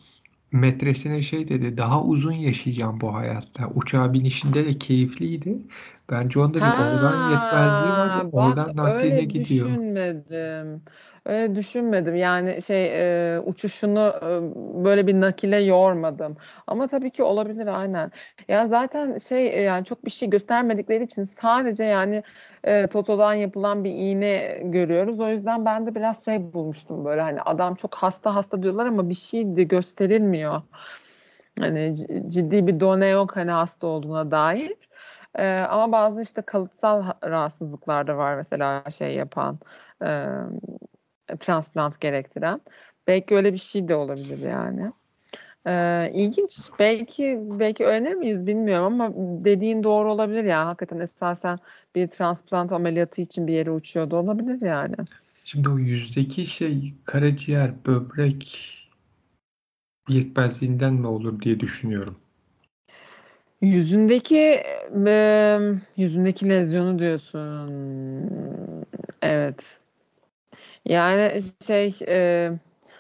metresine 0.51 1.21
şey 1.21 1.49
dedi 1.49 1.77
daha 1.77 2.03
uzun 2.05 2.31
yaşayacağım 2.33 3.01
bu 3.01 3.15
hayatta. 3.15 3.69
Uçağa 3.75 4.13
binişinde 4.13 4.65
de 4.65 4.77
keyifliydi. 4.79 5.57
Bence 6.11 6.39
onda 6.39 6.65
bir 6.65 6.73
organ 6.73 7.15
yetmezliği 7.15 7.95
var. 7.95 8.15
Ha, 8.15 8.25
bak 8.33 8.33
organ 8.33 8.77
nakline 8.77 8.85
öyle 8.85 9.25
gidiyor. 9.25 9.69
düşünmedim. 9.69 10.83
Öyle 11.25 11.55
düşünmedim. 11.55 12.15
Yani 12.15 12.61
şey 12.61 12.85
e, 13.35 13.39
uçuşunu 13.39 14.13
e, 14.21 14.83
böyle 14.83 15.07
bir 15.07 15.21
nakile 15.21 15.57
yormadım. 15.57 16.37
Ama 16.67 16.87
tabii 16.87 17.11
ki 17.11 17.23
olabilir 17.23 17.67
aynen. 17.67 18.11
Ya 18.47 18.67
zaten 18.67 19.17
şey 19.17 19.47
e, 19.47 19.61
yani 19.61 19.85
çok 19.85 20.05
bir 20.05 20.11
şey 20.11 20.29
göstermedikleri 20.29 21.03
için 21.03 21.23
sadece 21.23 21.83
yani 21.83 22.23
e, 22.63 22.87
Toto'dan 22.87 23.33
yapılan 23.33 23.83
bir 23.83 23.91
iğne 23.91 24.59
görüyoruz. 24.63 25.19
O 25.19 25.29
yüzden 25.29 25.65
ben 25.65 25.85
de 25.85 25.95
biraz 25.95 26.25
şey 26.25 26.53
bulmuştum 26.53 27.05
böyle 27.05 27.21
hani 27.21 27.41
adam 27.41 27.75
çok 27.75 27.95
hasta 27.95 28.35
hasta 28.35 28.63
diyorlar 28.63 28.85
ama 28.85 29.09
bir 29.09 29.15
şey 29.15 29.55
de 29.55 29.63
gösterilmiyor. 29.63 30.61
Hani 31.59 31.95
ciddi 32.27 32.67
bir 32.67 32.79
done 32.79 33.07
yok 33.07 33.35
hani 33.37 33.51
hasta 33.51 33.87
olduğuna 33.87 34.31
dair. 34.31 34.73
Ee, 35.35 35.59
ama 35.69 35.91
bazı 35.91 36.21
işte 36.21 36.41
kalıtsal 36.41 37.01
ha- 37.01 37.19
rahatsızlıklar 37.23 38.07
da 38.07 38.17
var 38.17 38.35
mesela 38.35 38.83
şey 38.91 39.15
yapan 39.15 39.59
e, 40.05 40.27
transplant 41.39 41.99
gerektiren. 41.99 42.61
Belki 43.07 43.35
öyle 43.35 43.53
bir 43.53 43.57
şey 43.57 43.87
de 43.87 43.95
olabilir 43.95 44.39
yani. 44.39 44.91
Ee, 45.67 46.11
ilginç. 46.13 46.59
Belki 46.79 47.39
belki 47.41 47.85
öğrenir 47.85 48.13
miyiz 48.13 48.47
bilmiyorum 48.47 49.01
ama 49.01 49.13
dediğin 49.45 49.83
doğru 49.83 50.11
olabilir 50.11 50.43
ya. 50.43 50.67
Hakikaten 50.67 50.99
esasen 50.99 51.59
bir 51.95 52.07
transplant 52.07 52.71
ameliyatı 52.71 53.21
için 53.21 53.47
bir 53.47 53.53
yere 53.53 53.71
uçuyordu 53.71 54.15
olabilir 54.15 54.61
yani. 54.61 54.95
Şimdi 55.43 55.69
o 55.69 55.77
yüzdeki 55.77 56.45
şey 56.45 56.93
karaciğer, 57.05 57.85
böbrek 57.85 58.69
yetmezliğinden 60.09 60.93
mi 60.93 61.07
olur 61.07 61.39
diye 61.39 61.59
düşünüyorum. 61.59 62.15
Yüzündeki 63.61 64.63
e, 65.07 65.59
yüzündeki 65.97 66.49
lezyonu 66.49 66.99
diyorsun. 66.99 67.71
Evet. 69.21 69.79
Yani 70.85 71.41
şey 71.65 71.95
e, 72.07 72.51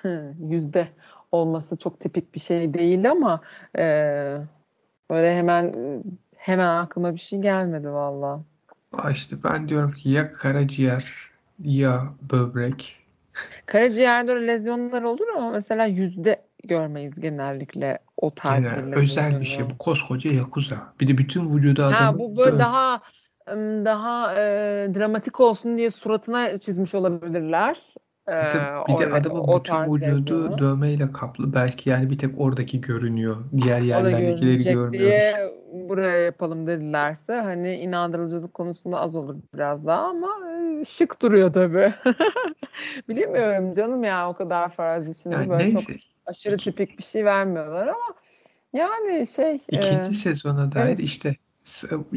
yüzde 0.39 0.87
olması 1.31 1.77
çok 1.77 1.99
tipik 1.99 2.35
bir 2.35 2.39
şey 2.39 2.73
değil 2.73 3.11
ama 3.11 3.41
e, 3.77 3.83
böyle 5.09 5.35
hemen 5.35 5.73
hemen 6.35 6.67
aklıma 6.67 7.13
bir 7.13 7.19
şey 7.19 7.39
gelmedi 7.39 7.89
valla. 7.89 8.43
İşte 9.11 9.35
ben 9.43 9.69
diyorum 9.69 9.91
ki 9.91 10.09
ya 10.09 10.31
karaciğer 10.33 11.13
ya 11.63 12.13
böbrek. 12.31 12.99
Karaciğerde 13.65 14.47
lezyonlar 14.47 15.03
olur 15.03 15.27
ama 15.37 15.51
mesela 15.51 15.85
yüzde 15.85 16.41
görmeyiz 16.63 17.13
genellikle 17.19 17.99
o 18.17 18.31
tarz 18.31 18.63
Gene 18.63 18.91
bir 18.91 18.97
özel 18.97 19.41
bir 19.41 19.45
şey. 19.45 19.69
Bu 19.69 19.77
koskoca 19.77 20.31
Yakuza. 20.31 20.93
Bir 20.99 21.07
de 21.07 21.17
bütün 21.17 21.55
vücudu 21.55 21.83
Ha 21.83 21.87
adamın 21.87 22.19
bu 22.19 22.37
böyle 22.37 22.59
daha 22.59 23.01
daha 23.85 24.33
e, 24.35 24.39
dramatik 24.95 25.39
olsun 25.39 25.77
diye 25.77 25.89
suratına 25.89 26.57
çizmiş 26.59 26.95
olabilirler. 26.95 27.81
E, 28.27 28.31
Bir 28.31 28.37
de, 28.37 28.59
bir 28.87 28.93
de 28.97 29.09
le- 29.09 29.13
adamın 29.13 29.39
o 29.39 29.59
bütün 29.59 29.73
vücudu 29.93 30.01
lezyonu. 30.01 30.57
dövmeyle 30.57 31.11
kaplı. 31.11 31.53
Belki 31.53 31.89
yani 31.89 32.09
bir 32.09 32.17
tek 32.17 32.41
oradaki 32.41 32.81
görünüyor. 32.81 33.37
Diğer 33.57 33.81
yerlerdekileri 33.81 34.63
görmüyoruz. 34.71 34.93
diye 34.93 35.53
buraya 35.89 36.17
yapalım 36.17 36.67
dedilerse 36.67 37.33
hani 37.33 37.75
inandırıcılık 37.75 38.53
konusunda 38.53 38.99
az 38.99 39.15
olur 39.15 39.35
biraz 39.53 39.85
daha 39.85 40.01
ama 40.07 40.29
e, 40.81 40.85
şık 40.85 41.21
duruyor 41.21 41.53
tabii. 41.53 41.93
Bilemiyorum 43.09 43.73
canım 43.73 44.03
ya 44.03 44.29
o 44.29 44.33
kadar 44.35 44.69
farazi 44.69 45.21
şimdi 45.21 45.35
Yani 45.35 45.49
böyle 45.49 45.71
çok 45.71 45.89
neyse. 45.89 45.97
aşırı 46.25 46.55
İki, 46.55 46.71
tipik 46.71 46.97
bir 46.99 47.03
şey 47.03 47.25
vermiyorlar 47.25 47.87
ama 47.87 48.13
yani 48.73 49.27
şey 49.27 49.51
e, 49.55 49.57
ikinci 49.69 50.13
sezona 50.13 50.71
dair 50.71 50.85
evet 50.87 50.99
işte 50.99 51.35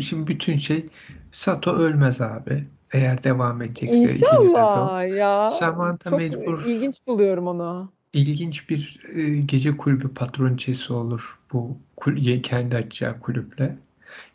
şimdi 0.01 0.27
bütün 0.27 0.59
şey 0.59 0.87
Sato 1.33 1.73
ölmez 1.73 2.21
abi. 2.21 2.65
Eğer 2.93 3.25
devam 3.25 3.63
edecekse. 3.63 4.15
İnşallah 4.15 5.17
ya 5.17 5.51
Samantha 5.51 6.11
çok 6.11 6.19
mecbur 6.19 6.65
ilginç 6.65 7.07
buluyorum 7.07 7.47
onu. 7.47 7.93
ilginç 8.13 8.69
bir 8.71 9.01
e, 9.15 9.37
gece 9.37 9.77
kulübü 9.77 10.15
patronçesi 10.15 10.93
olur 10.93 11.39
bu 11.53 11.79
kul- 11.97 12.43
kendi 12.43 12.77
açacağı 12.77 13.21
kulüple. 13.21 13.77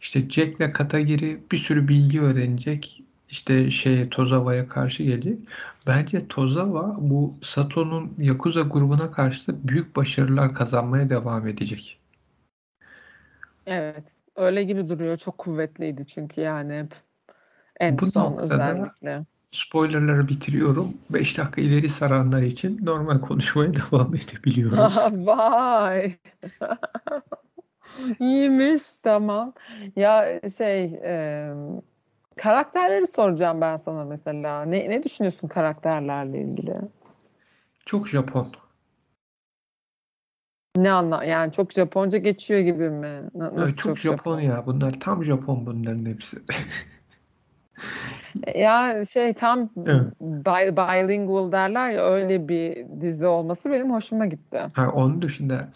İşte 0.01 0.29
Jack'le 0.29 0.73
Katagiri 0.73 1.39
bir 1.51 1.57
sürü 1.57 1.87
bilgi 1.87 2.21
öğrenecek. 2.21 3.03
İşte 3.29 3.69
şeye 3.71 4.09
Tozawa'ya 4.09 4.67
karşı 4.67 5.03
gelecek. 5.03 5.39
Bence 5.87 6.27
Tozawa 6.27 6.95
bu 6.99 7.33
Sato'nun 7.43 8.13
Yakuza 8.17 8.61
grubuna 8.61 9.11
karşı 9.11 9.47
da 9.47 9.67
büyük 9.67 9.95
başarılar 9.95 10.53
kazanmaya 10.53 11.09
devam 11.09 11.47
edecek. 11.47 11.99
Evet 13.65 14.03
öyle 14.35 14.63
gibi 14.63 14.89
duruyor 14.89 15.17
çok 15.17 15.37
kuvvetliydi 15.37 16.07
çünkü 16.07 16.41
yani 16.41 16.73
hep 16.79 16.95
en 17.79 17.99
Bu 17.99 18.11
son 18.11 18.37
özellikle. 18.37 19.21
spoilerları 19.51 20.27
bitiriyorum. 20.27 20.93
5 21.09 21.37
dakika 21.37 21.61
ileri 21.61 21.89
saranlar 21.89 22.41
için 22.41 22.85
normal 22.85 23.19
konuşmaya 23.21 23.71
devam 23.91 24.15
edebiliyoruz. 24.15 24.97
Vay. 25.11 26.15
İyiymiş 28.19 28.81
tamam. 29.03 29.53
Ya 29.95 30.41
şey 30.57 30.83
e, 31.03 31.49
karakterleri 32.37 33.07
soracağım 33.07 33.61
ben 33.61 33.77
sana 33.77 34.05
mesela. 34.05 34.65
Ne 34.65 34.89
ne 34.89 35.03
düşünüyorsun 35.03 35.47
karakterlerle 35.47 36.41
ilgili? 36.41 36.75
Çok 37.85 38.07
Japon. 38.09 38.47
Ne 40.77 40.91
anla 40.91 41.23
yani 41.23 41.51
çok 41.51 41.73
Japonca 41.73 42.17
geçiyor 42.17 42.59
gibi 42.59 42.89
mi? 42.89 43.29
Nasıl 43.35 43.67
çok 43.67 43.77
çok 43.77 43.97
Japon 43.97 44.39
Japon? 44.39 44.39
ya. 44.39 44.65
Bunlar 44.65 44.99
tam 44.99 45.23
Japon 45.23 45.65
bunların 45.65 46.05
hepsi. 46.05 46.37
Ya 48.55 49.05
şey 49.05 49.33
tam 49.33 49.69
Evet. 49.85 50.13
bi- 50.21 50.77
bilingual 50.77 51.51
derler 51.51 51.89
ya 51.89 52.05
öyle 52.05 52.47
bir 52.47 52.85
dizi 53.01 53.25
olması 53.27 53.71
benim 53.71 53.91
hoşuma 53.93 54.25
gitti. 54.25 54.61
Ha, 54.75 54.91
onun 54.91 55.21
dışında 55.21 55.69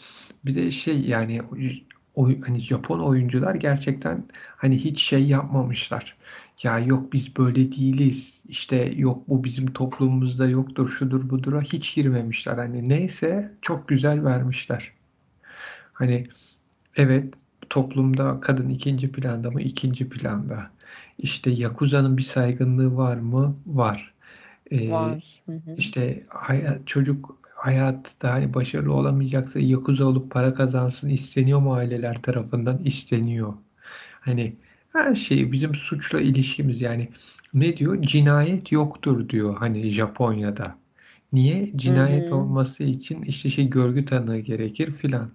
bir 0.45 0.55
de 0.55 0.71
şey 0.71 1.01
yani 1.01 1.41
oy, 2.15 2.41
hani 2.41 2.59
Japon 2.59 2.99
oyuncular 2.99 3.55
gerçekten 3.55 4.23
hani 4.57 4.77
hiç 4.77 5.03
şey 5.03 5.27
yapmamışlar. 5.27 6.17
Ya 6.63 6.79
yok 6.79 7.13
biz 7.13 7.37
böyle 7.37 7.71
değiliz. 7.71 8.41
İşte 8.47 8.75
yok 8.95 9.27
bu 9.29 9.43
bizim 9.43 9.73
toplumumuzda 9.73 10.47
yoktur, 10.47 10.89
şudur 10.89 11.29
budura 11.29 11.61
hiç 11.61 11.95
girmemişler. 11.95 12.57
Hani 12.57 12.89
neyse 12.89 13.51
çok 13.61 13.87
güzel 13.87 14.23
vermişler. 14.23 14.91
Hani 15.93 16.27
evet 16.95 17.33
toplumda 17.69 18.39
kadın 18.39 18.69
ikinci 18.69 19.11
planda 19.11 19.51
mı? 19.51 19.61
İkinci 19.61 20.09
planda. 20.09 20.71
İşte 21.17 21.51
Yakuza'nın 21.51 22.17
bir 22.17 22.23
saygınlığı 22.23 22.97
var 22.97 23.17
mı? 23.17 23.57
Var. 23.67 24.13
Ee, 24.71 24.91
Var. 24.91 25.43
Hı 25.45 25.51
hı. 25.51 25.75
işte 25.77 26.23
hayat, 26.29 26.87
çocuk 26.87 27.37
hayatta 27.55 28.31
hani 28.33 28.53
başarılı 28.53 28.93
olamayacaksa 28.93 29.59
Yakuza 29.59 30.05
olup 30.05 30.31
para 30.31 30.53
kazansın 30.53 31.09
isteniyor 31.09 31.59
mu 31.59 31.73
aileler 31.73 32.21
tarafından? 32.21 32.79
İsteniyor. 32.83 33.53
Hani 34.21 34.55
her 34.95 35.15
şey 35.15 35.51
bizim 35.51 35.75
suçla 35.75 36.21
ilişkimiz 36.21 36.81
yani 36.81 37.09
ne 37.53 37.77
diyor? 37.77 38.01
Cinayet 38.01 38.71
yoktur 38.71 39.29
diyor 39.29 39.57
hani 39.57 39.89
Japonya'da. 39.89 40.77
Niye? 41.33 41.71
Cinayet 41.75 42.29
hı. 42.31 42.35
olması 42.35 42.83
için 42.83 43.21
işte 43.21 43.49
şey 43.49 43.69
görgü 43.69 44.05
tanığı 44.05 44.39
gerekir 44.39 44.91
filan. 44.91 45.29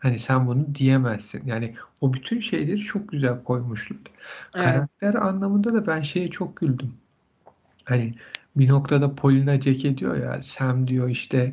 Hani 0.00 0.18
sen 0.18 0.46
bunu 0.46 0.74
diyemezsin. 0.74 1.42
Yani 1.46 1.74
o 2.00 2.14
bütün 2.14 2.40
şeyleri 2.40 2.78
çok 2.78 3.08
güzel 3.08 3.42
koymuşlar. 3.44 3.98
Evet. 4.54 4.64
Karakter 4.64 5.14
anlamında 5.14 5.74
da 5.74 5.86
ben 5.86 6.02
şeye 6.02 6.28
çok 6.28 6.56
güldüm. 6.56 6.92
Hani 7.84 8.14
bir 8.56 8.68
noktada 8.68 9.14
Polina 9.14 9.60
Jack'e 9.60 9.98
diyor 9.98 10.16
ya 10.16 10.42
Sam 10.42 10.88
diyor 10.88 11.08
işte 11.08 11.52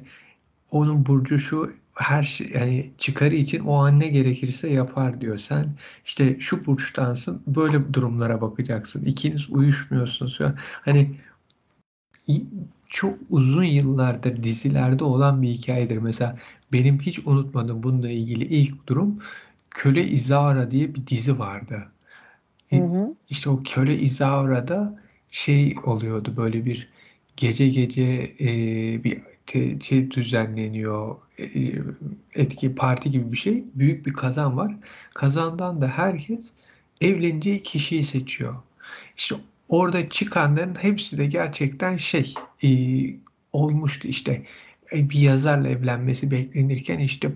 onun 0.72 1.06
burcu 1.06 1.39
şu 1.39 1.74
her 2.00 2.24
şey 2.24 2.50
yani 2.53 2.91
çıkarı 2.98 3.36
için 3.36 3.60
o 3.60 3.74
an 3.74 4.00
ne 4.00 4.08
gerekirse 4.08 4.70
yapar 4.70 5.22
diyor. 5.22 5.38
Sen 5.38 5.70
işte 6.06 6.39
şu 6.39 6.65
burçtansın 6.65 7.41
böyle 7.48 7.94
durumlara 7.94 8.41
bakacaksın. 8.41 9.06
İkiniz 9.06 9.50
uyuşmuyorsunuz 9.50 10.38
falan. 10.38 10.56
Hani 10.60 11.15
çok 12.89 13.20
uzun 13.29 13.63
yıllardır 13.63 14.44
dizilerde 14.44 15.03
olan 15.03 15.41
bir 15.41 15.50
hikayedir. 15.50 15.98
Mesela 15.98 16.38
benim 16.74 17.00
hiç 17.00 17.20
unutmadığım 17.20 17.84
bununla 17.84 18.10
ilgili 18.10 18.46
ilk 18.46 18.88
durum 18.88 19.20
Köle 19.72 20.08
Izaura 20.08 20.72
diye 20.72 20.96
bir 20.96 21.08
dizi 21.08 21.39
vardı. 21.39 21.88
Hı 22.70 22.75
hı. 22.75 23.15
İşte 23.29 23.50
o 23.50 23.63
Köle 23.63 24.00
Izaura'da 24.00 25.00
şey 25.32 25.75
oluyordu 25.84 26.34
böyle 26.38 26.65
bir 26.65 26.89
gece 27.38 27.70
gece 27.70 28.36
e, 28.39 28.48
bir 29.03 29.22
te, 29.50 29.79
şey 29.79 30.12
düzenleniyor 30.12 31.15
e, 31.39 31.46
etki 32.36 32.75
parti 32.75 33.12
gibi 33.12 33.32
bir 33.32 33.38
şey 33.38 33.63
büyük 33.75 34.06
bir 34.06 34.13
kazan 34.13 34.58
var 34.58 34.75
kazandan 35.13 35.82
da 35.82 35.88
herkes 35.88 36.50
evleneceği 37.01 37.63
kişiyi 37.63 38.03
seçiyor 38.03 38.56
işte 39.18 39.36
orada 39.70 40.10
çıkanların 40.10 40.75
hepsi 40.75 41.18
de 41.18 41.25
gerçekten 41.25 41.98
şey 41.98 42.34
e, 42.63 42.70
olmuştu 43.53 44.08
işte 44.08 44.44
e, 44.94 45.10
bir 45.10 45.20
yazarla 45.20 45.68
evlenmesi 45.68 46.32
beklenirken 46.32 47.00
işte 47.00 47.32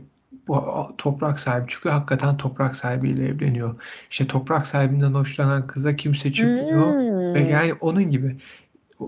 bu 0.47 0.63
toprak 0.97 1.39
sahibi 1.39 1.67
çıkıyor. 1.71 1.95
Hakikaten 1.95 2.37
toprak 2.37 2.75
sahibiyle 2.75 3.27
evleniyor. 3.27 3.75
İşte 4.11 4.27
toprak 4.27 4.67
sahibinden 4.67 5.13
hoşlanan 5.13 5.67
kıza 5.67 5.95
kimse 5.95 6.31
çıkmıyor. 6.31 6.95
Ve 7.35 7.41
Hmm. 7.41 7.49
yani 7.49 7.73
onun 7.73 8.09
gibi 8.09 8.35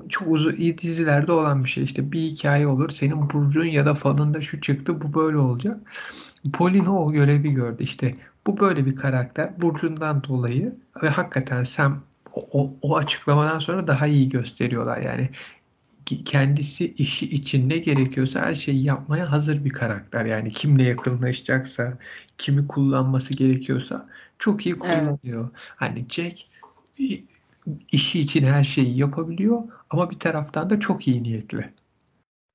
çok 0.09 0.27
uzun 0.27 0.53
iyi 0.53 0.77
dizilerde 0.77 1.31
olan 1.31 1.63
bir 1.63 1.69
şey. 1.69 1.83
İşte 1.83 2.11
bir 2.11 2.19
hikaye 2.21 2.67
olur. 2.67 2.89
Senin 2.89 3.29
burcun 3.29 3.65
ya 3.65 3.85
da 3.85 3.95
falında 3.95 4.41
şu 4.41 4.61
çıktı. 4.61 5.01
Bu 5.01 5.13
böyle 5.13 5.37
olacak. 5.37 5.77
Pauline 6.53 6.89
o 6.89 7.11
görevi 7.11 7.51
gördü. 7.51 7.83
İşte 7.83 8.15
bu 8.47 8.59
böyle 8.59 8.85
bir 8.85 8.95
karakter. 8.95 9.61
Burcundan 9.61 10.23
dolayı 10.23 10.75
ve 11.03 11.09
hakikaten 11.09 11.63
Sam 11.63 12.01
o, 12.33 12.47
o, 12.51 12.73
o 12.81 12.97
açıklamadan 12.97 13.59
sonra 13.59 13.87
daha 13.87 14.07
iyi 14.07 14.29
gösteriyorlar. 14.29 15.01
Yani 15.01 15.29
kendisi 16.25 16.93
işi 16.93 17.29
için 17.29 17.69
ne 17.69 17.77
gerekiyorsa 17.77 18.41
her 18.41 18.55
şeyi 18.55 18.83
yapmaya 18.83 19.31
hazır 19.31 19.65
bir 19.65 19.69
karakter. 19.69 20.25
Yani 20.25 20.49
kimle 20.49 20.83
yakınlaşacaksa, 20.83 21.97
kimi 22.37 22.67
kullanması 22.67 23.33
gerekiyorsa 23.33 24.09
çok 24.39 24.65
iyi 24.65 24.79
kullanıyor. 24.79 25.43
Evet. 25.43 25.51
Hani 25.75 26.05
Jack 26.09 26.39
işi 27.91 28.19
için 28.21 28.43
her 28.43 28.63
şeyi 28.63 28.97
yapabiliyor 28.97 29.63
ama 29.89 30.09
bir 30.11 30.19
taraftan 30.19 30.69
da 30.69 30.79
çok 30.79 31.07
iyi 31.07 31.23
niyetli. 31.23 31.73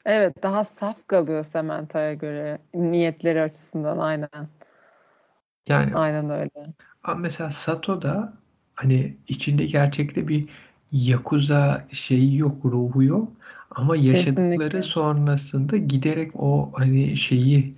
Evet, 0.04 0.42
daha 0.42 0.64
saf 0.64 1.06
kalıyor 1.06 1.44
Samantha'ya 1.44 2.14
göre 2.14 2.58
niyetleri 2.74 3.42
açısından 3.42 3.98
aynen. 3.98 4.48
Yani 5.66 5.94
aynen 5.94 6.30
öyle. 6.30 6.74
Ama 7.02 7.14
mesela 7.20 7.50
Sato 7.50 8.02
da 8.02 8.32
hani 8.74 9.16
içinde 9.28 9.66
gerçekte 9.66 10.28
bir 10.28 10.48
Yakuza 10.92 11.86
şeyi 11.92 12.36
yok, 12.38 12.64
ruhu 12.64 13.02
yok. 13.02 13.32
Ama 13.70 13.96
yaşadıkları 13.96 14.70
Kesinlikle. 14.76 14.82
sonrasında 14.82 15.76
giderek 15.76 16.32
o 16.34 16.72
hani 16.76 17.16
şeyi 17.16 17.74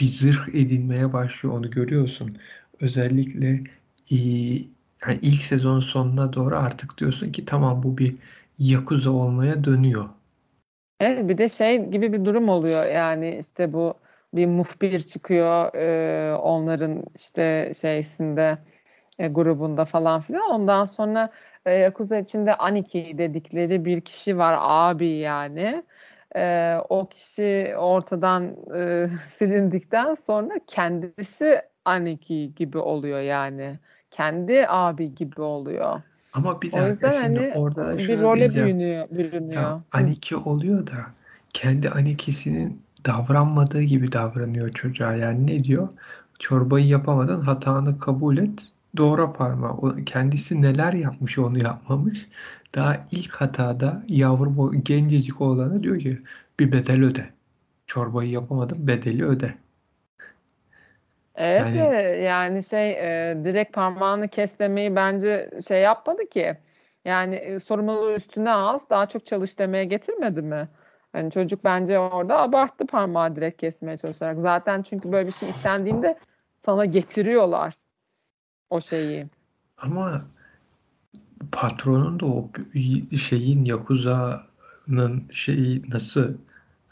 bir 0.00 0.06
zırh 0.06 0.48
edinmeye 0.54 1.12
başlıyor. 1.12 1.54
Onu 1.54 1.70
görüyorsun. 1.70 2.38
Özellikle 2.80 3.64
e, 4.10 4.16
yani 5.06 5.18
ilk 5.22 5.42
sezon 5.42 5.80
sonuna 5.80 6.32
doğru 6.32 6.56
artık 6.56 6.98
diyorsun 6.98 7.32
ki 7.32 7.44
tamam 7.44 7.82
bu 7.82 7.98
bir 7.98 8.16
Yakuza 8.58 9.10
olmaya 9.10 9.64
dönüyor. 9.64 10.08
Evet 11.00 11.28
bir 11.28 11.38
de 11.38 11.48
şey 11.48 11.86
gibi 11.86 12.12
bir 12.12 12.24
durum 12.24 12.48
oluyor. 12.48 12.86
Yani 12.86 13.38
işte 13.40 13.72
bu 13.72 13.94
bir 14.34 14.46
muhbir 14.46 15.00
çıkıyor 15.00 15.74
e, 15.74 16.36
onların 16.36 17.04
işte 17.14 17.72
şeysinde 17.80 18.58
e, 19.18 19.28
grubunda 19.28 19.84
falan 19.84 20.20
filan. 20.20 20.50
Ondan 20.50 20.84
sonra 20.84 21.32
e, 21.66 21.74
Yakuza 21.74 22.18
içinde 22.18 22.56
Aniki 22.56 23.14
dedikleri 23.18 23.84
bir 23.84 24.00
kişi 24.00 24.38
var 24.38 24.56
abi 24.60 25.08
yani. 25.08 25.84
E, 26.36 26.76
o 26.88 27.08
kişi 27.08 27.74
ortadan 27.78 28.56
e, 28.76 29.08
silindikten 29.38 30.14
sonra 30.14 30.54
kendisi 30.66 31.62
Aniki 31.84 32.54
gibi 32.54 32.78
oluyor 32.78 33.20
yani 33.20 33.78
kendi 34.16 34.66
abi 34.68 35.14
gibi 35.14 35.40
oluyor. 35.40 36.02
Ama 36.32 36.62
bir 36.62 36.72
dakika 36.72 37.12
şimdi 37.12 37.38
hani 37.38 37.52
orada 37.54 37.86
da 37.86 37.98
bir 37.98 38.20
role 38.20 38.40
diyeceğim. 38.40 38.68
bürünüyor. 38.68 39.08
bürünüyor. 39.10 39.62
Ya 39.62 39.80
Aniki 39.92 40.36
oluyor 40.36 40.86
da 40.86 40.96
kendi 41.52 41.90
Aniki'sinin 41.90 42.82
davranmadığı 43.06 43.82
gibi 43.82 44.12
davranıyor 44.12 44.72
çocuğa. 44.72 45.14
Yani 45.14 45.46
ne 45.46 45.64
diyor? 45.64 45.88
Çorbayı 46.38 46.86
yapamadın 46.86 47.40
hatanı 47.40 47.98
kabul 47.98 48.38
et. 48.38 48.72
Doğra 48.96 49.32
parmağı. 49.32 49.72
O, 49.72 49.94
kendisi 50.06 50.62
neler 50.62 50.92
yapmış 50.92 51.38
onu 51.38 51.64
yapmamış. 51.64 52.28
Daha 52.74 52.96
ilk 53.10 53.32
hatada 53.32 54.02
yavrum 54.08 54.58
o 54.58 54.72
gencecik 54.72 55.40
oğlana 55.40 55.82
diyor 55.82 55.98
ki 55.98 56.18
bir 56.60 56.72
bedel 56.72 57.04
öde. 57.04 57.30
Çorbayı 57.86 58.30
yapamadın 58.30 58.86
bedeli 58.86 59.24
öde. 59.24 59.54
Evet 61.36 61.60
Yani 61.60 61.74
de 61.74 61.96
yani 62.16 62.64
şey 62.64 62.90
e, 62.90 63.36
direkt 63.44 63.72
parmağını 63.72 64.28
kes 64.28 64.58
demeyi 64.58 64.96
bence 64.96 65.50
şey 65.68 65.80
yapmadı 65.80 66.26
ki. 66.26 66.56
Yani 67.04 67.34
e, 67.34 67.58
sorumluluğu 67.58 68.12
üstüne 68.12 68.50
al, 68.50 68.78
daha 68.90 69.06
çok 69.06 69.26
çalış 69.26 69.58
demeye 69.58 69.84
getirmedi 69.84 70.42
mi? 70.42 70.68
Yani 71.14 71.30
çocuk 71.30 71.64
bence 71.64 71.98
orada 71.98 72.38
abarttı 72.38 72.86
parmağı 72.86 73.36
direkt 73.36 73.60
kesmeye 73.60 73.96
çalışarak. 73.96 74.38
Zaten 74.40 74.82
çünkü 74.82 75.12
böyle 75.12 75.26
bir 75.26 75.32
şey 75.32 75.50
istendiğinde 75.50 76.18
sana 76.66 76.84
getiriyorlar 76.84 77.74
o 78.70 78.80
şeyi. 78.80 79.26
ama 79.78 80.24
patronun 81.52 82.20
da 82.20 82.26
o 82.26 82.50
şeyin 83.18 83.64
Yakuza'nın 83.64 85.28
şeyi 85.32 85.90
nasıl 85.90 86.34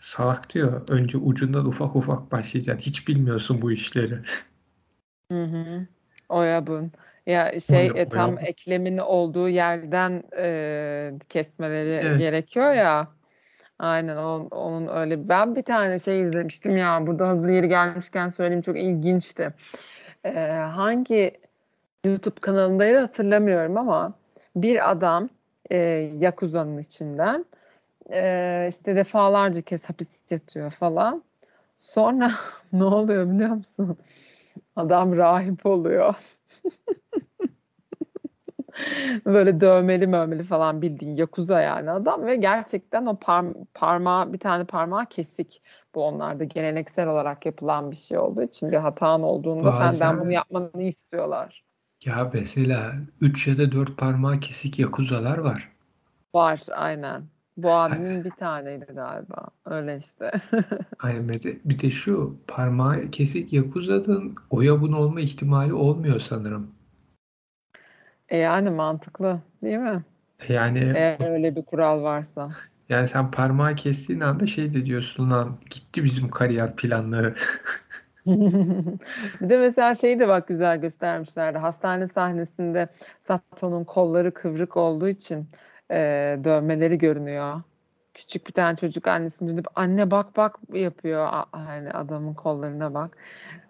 salak 0.05 0.55
diyor. 0.55 0.89
Önce 0.89 1.19
ucundan 1.19 1.67
ufak 1.67 1.97
ufak 1.97 2.33
başlayacaksın. 2.33 2.83
Hiç 2.91 3.09
bilmiyorsun 3.09 3.63
bu 3.63 3.73
işleri. 3.73 4.19
Hı 5.33 5.45
hı. 5.45 5.87
Oyabun. 6.29 6.93
Ya 7.27 7.61
şey 7.61 7.87
e, 7.95 8.09
tam 8.09 8.39
eklemin 8.39 8.99
olduğu 8.99 9.49
yerden 9.49 10.23
e, 10.37 11.13
kesmeleri 11.29 12.07
Evet. 12.07 12.19
gerekiyor 12.19 12.73
ya. 12.73 13.09
Aynen 13.79 14.17
onun, 14.17 14.47
onun 14.47 14.89
öyle. 14.97 15.29
Ben 15.29 15.57
bir 15.57 15.63
tane 15.63 15.99
şey 15.99 16.23
izlemiştim 16.23 16.77
ya. 16.77 17.07
Burada 17.07 17.29
hazır 17.29 17.49
yeri 17.49 17.69
gelmişken 17.69 18.29
söyleyeyim 18.29 18.63
çok 18.63 18.79
ilginçti. 18.79 19.55
Ee, 20.25 20.31
hangi 20.75 21.33
YouTube 22.05 22.41
kanalındaydı 22.41 22.99
hatırlamıyorum 22.99 23.77
ama 23.77 24.15
bir 24.57 24.91
adam 24.91 25.29
e, 25.71 25.77
Yakuza'nın 26.19 26.79
içinden 26.79 27.45
e, 28.11 28.67
işte 28.71 28.97
defalarca 28.97 29.63
kez 29.63 29.85
hapis 29.85 30.09
yatıyor 30.31 30.71
falan. 30.71 31.23
Sonra 31.77 32.31
ne 32.73 32.85
oluyor 32.85 33.31
biliyor 33.31 33.51
musun? 33.51 33.97
Adam 34.77 35.17
rahip 35.17 35.67
oluyor. 35.67 36.15
Böyle 39.27 39.61
dövmeli 39.61 40.07
mövmeli 40.07 40.43
falan 40.43 40.83
bildiğin 40.83 41.17
yakuza 41.17 41.61
yani 41.61 41.91
adam 41.91 42.27
ve 42.27 42.37
gerçekten 42.37 43.07
o 43.07 43.17
par 43.17 43.47
parmağı 43.75 44.33
bir 44.33 44.39
tane 44.39 44.65
parmağı 44.65 45.07
kesik. 45.07 45.63
Bu 45.95 46.05
onlarda 46.05 46.45
geleneksel 46.45 47.09
olarak 47.09 47.47
yapılan 47.47 47.91
bir 47.91 47.97
şey 47.97 48.19
olduğu 48.19 48.43
için 48.43 48.73
bir 48.73 48.77
hatan 48.77 49.23
olduğunda 49.23 49.65
Bazen- 49.65 49.91
senden 49.91 50.21
bunu 50.21 50.33
yapmanı 50.33 50.83
istiyorlar. 50.83 51.65
Ya 52.05 52.31
mesela 52.35 52.95
3 53.21 53.47
ya 53.47 53.59
da 53.59 53.73
4 53.73 53.97
parmağı 53.97 54.41
kesik 54.41 54.79
yakuzalar 54.79 55.39
var. 55.39 55.73
Var 56.35 56.61
aynen. 56.71 57.23
Bu 57.57 57.71
abinin 57.71 58.25
bir 58.25 58.31
taneydi 58.31 58.85
galiba. 58.85 59.49
Öyle 59.65 59.99
işte. 59.99 60.31
Aynen 60.99 61.29
bir 61.65 61.79
de, 61.79 61.91
şu 61.91 62.37
parmağı 62.49 63.11
kesik 63.11 63.53
yakuzanın 63.53 64.35
oya 64.51 64.81
bunu 64.81 64.99
olma 64.99 65.21
ihtimali 65.21 65.73
olmuyor 65.73 66.21
sanırım. 66.21 66.71
E 68.29 68.37
yani 68.37 68.71
mantıklı 68.71 69.41
değil 69.63 69.79
mi? 69.79 70.03
Yani 70.49 70.93
Eğer 70.97 71.31
öyle 71.31 71.57
bir 71.57 71.63
kural 71.63 72.03
varsa. 72.03 72.51
yani 72.89 73.09
sen 73.09 73.31
parmağı 73.31 73.75
kestiğin 73.75 74.21
anda 74.21 74.47
şey 74.47 74.75
de 74.75 74.87
diyorsun 74.87 75.31
lan 75.31 75.59
gitti 75.71 76.05
bizim 76.05 76.31
kariyer 76.31 76.77
planları. 76.77 77.35
Bir 79.41 79.49
de 79.49 79.59
mesela 79.59 79.95
şeyi 79.95 80.21
de 80.21 80.29
bak 80.29 80.49
güzel 80.49 80.81
göstermişlerdi. 80.81 81.59
Hastane 81.59 82.09
sahnesinde 82.09 82.89
Sato'nun 83.21 83.85
kolları 83.85 84.35
kıvrık 84.35 84.77
olduğu 84.77 85.09
için 85.09 85.49
e, 85.91 85.97
dövmeleri 86.45 86.99
görünüyor. 86.99 87.63
Küçük 88.15 88.47
bir 88.47 88.53
tane 88.53 88.77
çocuk 88.77 89.07
annesine 89.07 89.49
dönüp 89.49 89.67
anne 89.75 90.11
bak 90.11 90.37
bak 90.37 90.59
yapıyor. 90.73 91.29
Hani 91.53 91.91
adamın 91.91 92.35
kollarına 92.35 92.95
bak. 92.95 93.17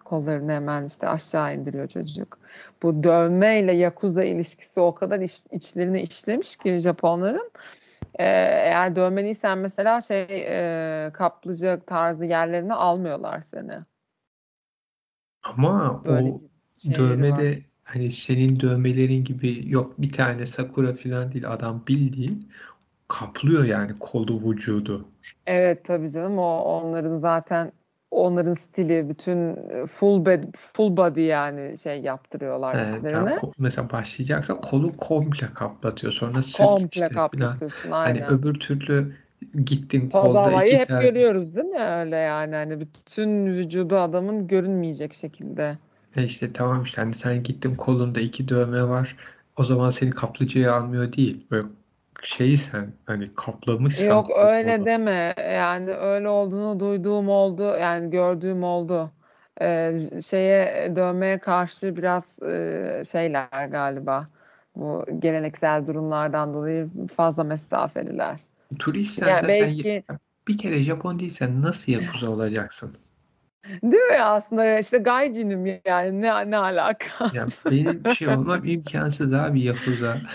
Kollarını 0.03 0.51
hemen 0.51 0.85
işte 0.85 1.07
aşağı 1.09 1.55
indiriyor 1.55 1.87
çocuk. 1.87 2.37
Bu 2.83 3.03
dövme 3.03 3.59
ile 3.59 3.71
yakuza 3.71 4.23
ilişkisi 4.23 4.79
o 4.79 4.95
kadar 4.95 5.19
iç, 5.19 5.43
içlerine 5.51 6.01
işlemiş 6.01 6.55
ki 6.55 6.79
Japonların. 6.79 7.51
E, 8.19 8.25
eğer 8.25 8.95
dövmeliysen 8.95 9.57
mesela 9.57 10.01
şey 10.01 10.25
e, 10.29 11.11
kaplıca 11.13 11.79
tarzı 11.79 12.25
yerlerine 12.25 12.73
almıyorlar 12.73 13.41
seni. 13.41 13.79
Ama 15.43 16.01
Böyle 16.05 16.29
o 16.29 16.41
bir 16.75 16.81
şeyleri 16.81 16.99
dövme 16.99 17.31
var. 17.31 17.37
Hani 17.95 18.11
senin 18.11 18.59
dövmelerin 18.59 19.23
gibi 19.23 19.63
yok 19.71 20.01
bir 20.01 20.11
tane 20.11 20.45
sakura 20.45 20.93
falan 20.95 21.31
değil 21.33 21.51
adam 21.51 21.83
bildiğin 21.87 22.49
kaplıyor 23.07 23.63
yani 23.65 23.91
kolu 23.99 24.51
vücudu. 24.51 25.05
Evet 25.45 25.85
tabii 25.85 26.11
canım 26.11 26.37
o 26.39 26.59
onların 26.59 27.17
zaten 27.17 27.71
onların 28.11 28.53
stili 28.53 29.09
bütün 29.09 29.55
full 29.85 30.25
body, 30.25 30.47
full 30.57 30.97
body 30.97 31.21
yani 31.21 31.77
şey 31.77 32.01
yaptırıyorlar 32.01 32.75
Yani 32.75 32.97
üstlerine. 32.97 33.39
mesela 33.57 33.89
başlayacaksa 33.91 34.61
kolu 34.61 34.97
komple 34.97 35.47
kaplatıyor. 35.53 36.13
Sonra 36.13 36.41
sırt 36.41 36.57
Komple 36.57 36.89
işte 37.01 37.07
falan. 37.09 37.19
kaplatıyorsun 37.29 37.91
Hani 37.91 37.91
aynen. 37.91 38.29
öbür 38.29 38.53
türlü 38.59 39.15
gittin 39.65 40.09
kolda 40.09 40.39
Tozavayı 40.43 40.67
iki 40.67 40.79
hep 40.79 40.87
tane 40.87 41.05
görüyoruz 41.05 41.55
değil 41.55 41.67
mi 41.67 41.79
öyle 41.79 42.15
yani 42.15 42.55
hani 42.55 42.79
bütün 42.79 43.45
vücudu 43.45 43.97
adamın 43.97 44.47
görünmeyecek 44.47 45.13
şekilde. 45.13 45.77
E 46.15 46.23
işte 46.23 46.53
tamam 46.53 46.83
işte 46.83 47.01
hani 47.01 47.13
sen 47.13 47.43
gittin 47.43 47.75
kolunda 47.75 48.19
iki 48.19 48.47
dövme 48.49 48.83
var. 48.83 49.15
O 49.57 49.63
zaman 49.63 49.89
seni 49.89 50.09
kaplıcaya 50.11 50.75
almıyor 50.75 51.13
değil. 51.13 51.47
Böyle 51.51 51.67
şeyi 52.23 52.57
sen 52.57 52.93
hani 53.05 53.33
kaplamışsan 53.35 54.07
Yok 54.07 54.31
öyle 54.37 54.77
kolu. 54.77 54.85
deme 54.85 55.33
yani 55.37 55.93
öyle 55.93 56.29
olduğunu 56.29 56.79
duyduğum 56.79 57.29
oldu 57.29 57.63
yani 57.63 58.09
gördüğüm 58.09 58.63
oldu. 58.63 59.11
Ee, 59.61 59.97
şeye 60.25 60.93
dövmeye 60.95 61.39
karşı 61.39 61.95
biraz 61.95 62.23
e, 62.43 63.03
şeyler 63.11 63.67
galiba 63.71 64.27
bu 64.75 65.05
geleneksel 65.19 65.87
durumlardan 65.87 66.53
dolayı 66.53 66.89
fazla 67.17 67.43
mesafeliler. 67.43 68.39
Turistsen 68.79 69.27
Yani 69.27 69.41
zaten 69.41 69.49
belki 69.49 70.03
bir 70.47 70.57
kere 70.57 70.83
Japon 70.83 71.19
değilsen 71.19 71.61
nasıl 71.61 71.91
yakuza 71.91 72.29
olacaksın? 72.29 72.91
Değil 73.83 74.03
mi 74.03 74.21
aslında 74.21 74.79
işte 74.79 74.97
gaijin'im 74.97 75.65
yani 75.85 76.21
ne 76.21 76.51
ne 76.51 76.57
alaka? 76.57 77.31
Ya 77.33 77.47
benim 77.65 78.15
şey 78.15 78.27
olmam 78.27 78.65
imkansız 78.65 79.33
abi 79.33 79.61
yakuza. 79.61 80.17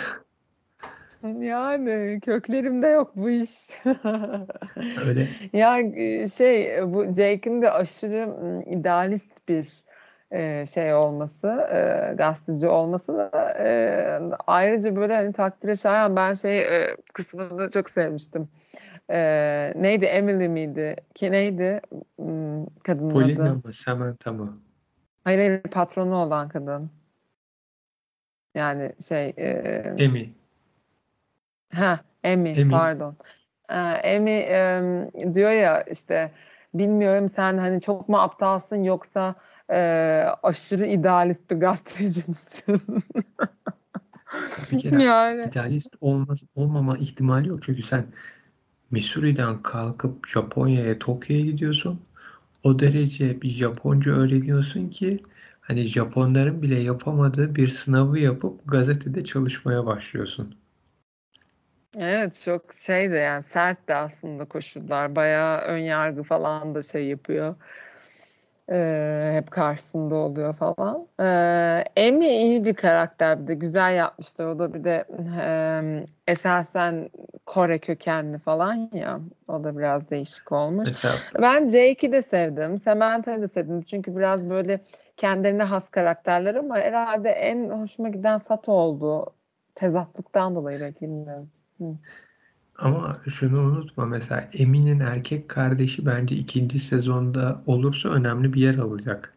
Yani 1.40 2.20
köklerimde 2.20 2.86
yok 2.86 3.12
bu 3.16 3.30
iş. 3.30 3.50
Öyle 5.06 5.28
Ya 5.52 5.78
e, 5.78 6.28
şey 6.28 6.82
bu 6.86 7.04
Jake'in 7.04 7.62
de 7.62 7.70
aşırı 7.70 8.34
idealist 8.66 9.48
bir 9.48 9.68
e, 10.30 10.66
şey 10.66 10.94
olması, 10.94 11.48
e, 11.48 12.14
gazeteci 12.14 12.68
olması 12.68 13.16
da 13.16 13.54
e, 13.58 14.20
ayrıca 14.46 14.96
böyle 14.96 15.14
hani 15.14 15.32
takdire 15.32 15.76
şayan 15.76 16.16
ben 16.16 16.34
şey 16.34 16.60
e, 16.60 16.96
kısmını 17.14 17.70
çok 17.70 17.90
sevmiştim. 17.90 18.48
E, 19.10 19.72
neydi 19.76 20.04
Emily 20.04 20.48
miydi? 20.48 20.96
Ki 21.14 21.32
neydi 21.32 21.80
m, 22.18 22.66
kadının 22.84 23.10
Polina 23.10 23.44
adı? 23.44 23.54
mı 23.54 23.72
Samantha 23.72 24.32
mı? 24.32 24.58
Hayır 25.24 25.38
hayır 25.38 25.62
patronu 25.62 26.14
olan 26.14 26.48
kadın. 26.48 26.90
Yani 28.54 28.92
şey 29.08 29.34
e, 29.38 29.94
Emi. 29.98 30.32
Ha, 31.74 32.00
Emi, 32.24 32.48
Emi. 32.48 32.70
pardon. 32.70 33.16
Emi 34.02 34.30
em, 34.30 35.10
diyor 35.34 35.50
ya 35.50 35.82
işte 35.82 36.32
bilmiyorum 36.74 37.28
sen 37.28 37.58
hani 37.58 37.80
çok 37.80 38.08
mu 38.08 38.18
aptalsın 38.18 38.82
yoksa 38.84 39.34
e, 39.70 39.76
aşırı 40.42 40.86
idealist 40.86 41.50
bir 41.50 41.56
gazeteci 41.56 42.24
misin? 42.28 42.82
Bir 44.72 44.78
kere 44.78 45.02
Yani 45.02 45.48
idealist 45.48 45.96
olmaz, 46.00 46.42
olmama 46.54 46.98
ihtimali 46.98 47.48
yok. 47.48 47.62
Çünkü 47.62 47.82
sen 47.82 48.04
Missouri'den 48.90 49.62
kalkıp 49.62 50.28
Japonya'ya, 50.28 50.98
Tokyo'ya 50.98 51.44
gidiyorsun. 51.44 52.00
O 52.64 52.78
derece 52.78 53.42
bir 53.42 53.50
Japonca 53.50 54.12
öğreniyorsun 54.12 54.88
ki 54.90 55.22
hani 55.60 55.86
Japonların 55.88 56.62
bile 56.62 56.80
yapamadığı 56.80 57.54
bir 57.56 57.68
sınavı 57.68 58.18
yapıp 58.18 58.60
gazetede 58.68 59.24
çalışmaya 59.24 59.86
başlıyorsun. 59.86 60.54
evet 61.98 62.42
çok 62.44 62.72
şey 62.74 63.10
de 63.10 63.16
yani 63.16 63.42
sert 63.42 63.88
de 63.88 63.94
aslında 63.94 64.44
koşullar. 64.44 65.16
Bayağı 65.16 65.60
ön 65.60 65.78
yargı 65.78 66.22
falan 66.22 66.74
da 66.74 66.82
şey 66.82 67.06
yapıyor. 67.06 67.54
Ee, 68.72 69.30
hep 69.32 69.50
karşısında 69.50 70.14
oluyor 70.14 70.54
falan. 70.54 71.06
Ee, 71.20 72.08
Amy 72.08 72.26
iyi 72.26 72.64
bir 72.64 72.74
karakter 72.74 73.42
bir 73.42 73.46
de 73.46 73.54
güzel 73.54 73.96
yapmışlar. 73.96 74.46
O 74.46 74.58
da 74.58 74.74
bir 74.74 74.84
de 74.84 75.04
em, 75.42 76.06
esasen 76.28 77.10
Kore 77.46 77.78
kökenli 77.78 78.38
falan 78.38 78.90
ya. 78.92 79.20
O 79.48 79.64
da 79.64 79.78
biraz 79.78 80.10
değişik 80.10 80.52
olmuş. 80.52 80.88
Ben 81.42 81.68
Jake'i 81.68 82.12
de 82.12 82.22
sevdim. 82.22 82.78
Samantha'yı 82.78 83.42
da 83.42 83.48
sevdim. 83.48 83.82
Çünkü 83.82 84.16
biraz 84.16 84.50
böyle 84.50 84.80
kendilerine 85.16 85.62
has 85.62 85.88
karakterler 85.90 86.54
ama 86.54 86.76
herhalde 86.76 87.30
en 87.30 87.70
hoşuma 87.70 88.08
giden 88.08 88.38
Sato 88.38 88.72
oldu. 88.72 89.26
Tezatlıktan 89.74 90.54
dolayı 90.54 90.80
belki 90.80 91.00
bilmiyorum. 91.00 91.50
Ama 92.80 93.18
şunu 93.28 93.60
unutma 93.60 94.06
mesela 94.06 94.48
Emi'nin 94.52 95.00
erkek 95.00 95.48
kardeşi 95.48 96.06
bence 96.06 96.34
ikinci 96.36 96.78
sezonda 96.78 97.62
olursa 97.66 98.08
önemli 98.08 98.52
bir 98.52 98.60
yer 98.60 98.78
alacak. 98.78 99.34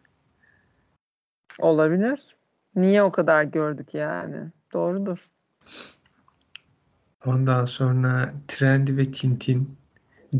Olabilir. 1.58 2.36
Niye 2.76 3.02
o 3.02 3.12
kadar 3.12 3.44
gördük 3.44 3.94
yani? 3.94 4.36
Doğrudur. 4.72 5.30
Ondan 7.26 7.64
sonra 7.64 8.32
Trendy 8.48 8.96
ve 8.96 9.04
Tintin 9.04 9.76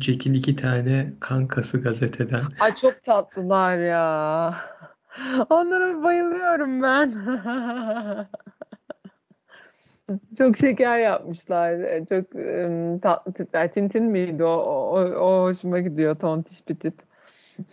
Jack'in 0.01 0.35
iki 0.35 0.57
tane 0.57 1.12
kankası 1.21 1.81
gazeteden. 1.83 2.45
Ay 2.61 2.75
çok 2.75 3.05
tatlılar 3.05 3.79
ya. 3.79 4.55
Onlara 5.51 6.03
bayılıyorum 6.03 6.83
ben. 6.83 7.14
Çok 10.38 10.57
şeker 10.57 10.99
yapmışlar. 10.99 11.99
Çok 12.09 12.35
ım, 12.35 12.99
tatlı 12.99 13.33
tipler. 13.33 13.73
Tintin 13.73 14.05
miydi 14.05 14.45
o? 14.45 14.49
O, 14.49 15.01
o, 15.01 15.43
hoşuma 15.49 15.79
gidiyor. 15.79 16.14
Tontiş 16.17 16.69
bir 16.69 16.75
tip. 16.77 16.95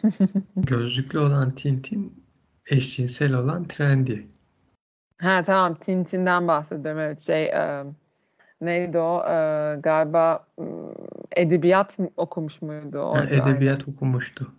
Gözlüklü 0.55 1.19
olan 1.19 1.55
Tintin, 1.55 2.23
eşcinsel 2.65 3.33
olan 3.33 3.63
Trendy. 3.67 4.19
Ha 5.17 5.43
tamam 5.45 5.75
Tintin'den 5.75 6.47
bahsediyorum. 6.47 7.01
Evet 7.01 7.19
şey 7.21 7.45
e, 7.45 7.83
neydi 8.61 8.97
o? 8.97 9.23
E, 9.25 9.75
galiba 9.79 10.47
m, 10.57 10.65
edebiyat 11.35 11.97
okumuş 12.17 12.61
muydu 12.61 12.99
Ha, 12.99 13.03
orada? 13.03 13.43
Aynen. 13.43 13.55
edebiyat 13.55 13.87
okumuştu. 13.87 14.51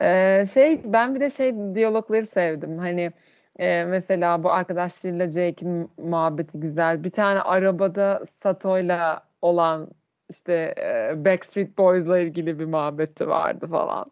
Ee, 0.00 0.46
şey 0.54 0.92
ben 0.92 1.14
bir 1.14 1.20
de 1.20 1.30
şey 1.30 1.54
diyalogları 1.74 2.26
sevdim. 2.26 2.78
Hani 2.78 3.12
e, 3.58 3.84
mesela 3.84 4.42
bu 4.42 4.52
arkadaşlarıyla 4.52 5.30
Jake'in 5.30 5.90
muhabbeti 5.98 6.60
güzel. 6.60 7.04
Bir 7.04 7.10
tane 7.10 7.40
arabada 7.40 8.24
Sato'yla 8.42 9.22
olan 9.42 9.88
işte 10.30 10.74
e, 10.78 11.24
Backstreet 11.24 11.78
Boys'la 11.78 12.18
ilgili 12.18 12.58
bir 12.58 12.64
muhabbeti 12.64 13.28
vardı 13.28 13.66
falan. 13.66 14.06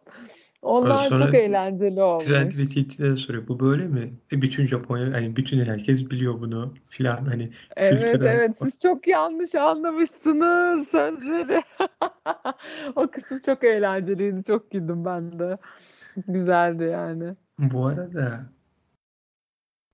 Onlar 0.61 0.97
Sonra 0.97 1.25
çok 1.25 1.33
eğlenceli 1.35 1.95
Trend 1.95 2.29
ve 2.29 2.33
olmuş. 2.43 2.55
TT'de 2.55 3.15
soruyor. 3.17 3.47
Bu 3.47 3.59
böyle 3.59 3.87
mi? 3.87 4.13
E, 4.31 4.41
bütün 4.41 4.65
Japonya, 4.65 5.13
hani 5.13 5.35
bütün 5.35 5.65
herkes 5.65 6.11
biliyor 6.11 6.41
bunu 6.41 6.73
filan 6.89 7.25
hani 7.25 7.51
Evet 7.77 8.11
kültürel. 8.11 8.35
evet 8.35 8.51
siz 8.63 8.79
çok 8.79 9.07
yanlış 9.07 9.55
anlamışsınız 9.55 10.87
sözleri. 10.87 11.61
O 12.95 13.07
kısım 13.07 13.39
çok 13.45 13.63
eğlenceliydi. 13.63 14.43
Çok 14.43 14.71
güldüm 14.71 15.05
ben 15.05 15.39
de. 15.39 15.57
Güzeldi 16.27 16.83
yani. 16.83 17.35
Bu 17.59 17.85
arada 17.87 18.45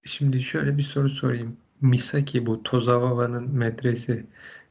şimdi 0.03 0.43
şöyle 0.43 0.77
bir 0.77 0.83
soru 0.83 1.09
sorayım. 1.09 1.57
Misaki 1.81 2.45
bu 2.45 2.63
Tozawa'nın 2.63 3.49
medresi. 3.55 4.25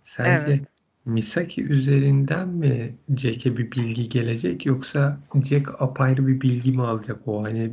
Sence 0.04 0.42
Evet. 0.52 0.60
Misaki 1.04 1.64
üzerinden 1.64 2.48
mi 2.48 2.94
Jack'e 3.16 3.56
bir 3.56 3.70
bilgi 3.72 4.08
gelecek 4.08 4.66
yoksa 4.66 5.20
Jack 5.44 5.82
apayrı 5.82 6.26
bir 6.26 6.40
bilgi 6.40 6.72
mi 6.72 6.82
alacak 6.82 7.28
o 7.28 7.44
hani 7.44 7.72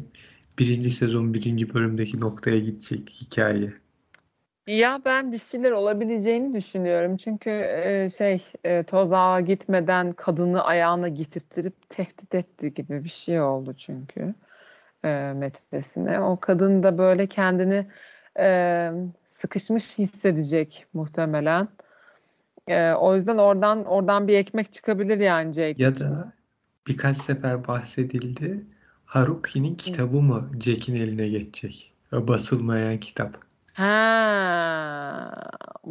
birinci 0.59 0.89
sezon 0.89 1.33
birinci 1.33 1.73
bölümdeki 1.73 2.19
noktaya 2.21 2.59
gidecek 2.59 3.09
hikaye? 3.09 3.73
Ya 4.67 5.01
ben 5.05 5.31
bir 5.31 5.37
şeyler 5.37 5.71
olabileceğini 5.71 6.53
düşünüyorum. 6.53 7.17
Çünkü 7.17 7.49
e, 7.49 8.09
şey 8.17 8.45
e, 8.63 8.83
Tozağa 8.83 9.41
gitmeden 9.41 10.13
kadını 10.13 10.63
ayağına 10.63 11.07
getirttirip 11.07 11.89
tehdit 11.89 12.35
etti 12.35 12.73
gibi 12.73 13.03
bir 13.03 13.09
şey 13.09 13.41
oldu 13.41 13.73
çünkü 13.73 14.35
e, 15.03 15.33
metresine. 15.35 16.19
O 16.19 16.39
kadın 16.39 16.83
da 16.83 16.97
böyle 16.97 17.27
kendini 17.27 17.87
e, 18.39 18.91
sıkışmış 19.25 19.97
hissedecek 19.97 20.85
muhtemelen. 20.93 21.67
E, 22.67 22.91
o 22.91 23.15
yüzden 23.15 23.37
oradan 23.37 23.85
oradan 23.85 24.27
bir 24.27 24.37
ekmek 24.37 24.73
çıkabilir 24.73 25.17
yani 25.17 25.53
Jake 25.53 25.83
Ya 25.83 25.99
da 25.99 26.33
birkaç 26.87 27.17
sefer 27.17 27.67
bahsedildi. 27.67 28.65
Haruki'nin 29.05 29.75
kitabı 29.75 30.21
mı 30.21 30.51
Jack'in 30.59 30.95
eline 30.95 31.25
geçecek? 31.25 31.93
O 32.13 32.27
basılmayan 32.27 32.97
kitap. 32.97 33.37
Ha, 33.73 35.31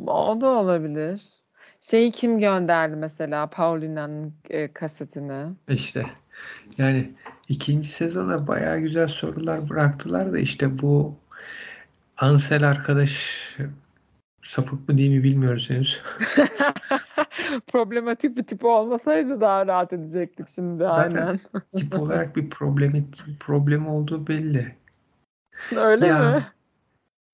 o 0.06 0.40
da 0.40 0.46
olabilir. 0.46 1.22
Şeyi 1.80 2.12
kim 2.12 2.38
gönderdi 2.38 2.96
mesela 2.96 3.46
Paulina'nın 3.46 4.34
e, 4.50 4.72
kasetini? 4.72 5.48
İşte 5.68 6.06
yani 6.78 7.10
ikinci 7.48 7.88
sezona 7.88 8.46
bayağı 8.46 8.78
güzel 8.78 9.08
sorular 9.08 9.68
bıraktılar 9.68 10.32
da 10.32 10.38
işte 10.38 10.78
bu 10.78 11.16
Ansel 12.16 12.68
arkadaş 12.68 13.40
sapık 14.42 14.88
mı 14.88 14.98
değil 14.98 15.10
mi 15.10 15.22
bilmiyoruz 15.22 15.70
henüz. 15.70 16.00
Problematik 17.66 18.36
bir 18.36 18.44
tip 18.44 18.64
olmasaydı 18.64 19.40
daha 19.40 19.66
rahat 19.66 19.92
edecektik 19.92 20.48
şimdi 20.54 20.84
Zaten 20.84 21.16
aynen. 21.16 21.40
tip 21.76 21.98
olarak 21.98 22.36
bir 22.36 22.50
problemi 22.50 23.04
problemi 23.40 23.88
olduğu 23.88 24.26
belli. 24.26 24.74
Öyle 25.76 26.06
Ya 26.06 26.18
mi? 26.18 26.46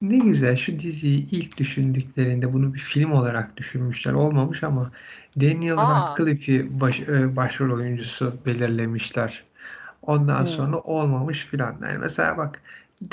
Ne 0.03 0.19
güzel 0.19 0.57
şu 0.57 0.81
diziyi 0.81 1.31
ilk 1.31 1.59
düşündüklerinde 1.59 2.53
bunu 2.53 2.75
bir 2.75 2.79
film 2.79 3.12
olarak 3.12 3.57
düşünmüşler. 3.57 4.12
Olmamış 4.12 4.62
ama 4.62 4.93
Daniel 5.41 5.79
Aa. 5.79 5.88
Radcliffe'i 5.88 6.81
baş, 6.81 7.01
e, 7.01 7.37
başrol 7.37 7.77
oyuncusu 7.77 8.35
belirlemişler. 8.47 9.45
Ondan 10.03 10.41
Hmm. 10.41 10.47
sonra 10.47 10.79
olmamış 10.81 11.47
filan. 11.47 11.77
Yani 11.83 11.99
mesela 11.99 12.37
bak 12.37 12.62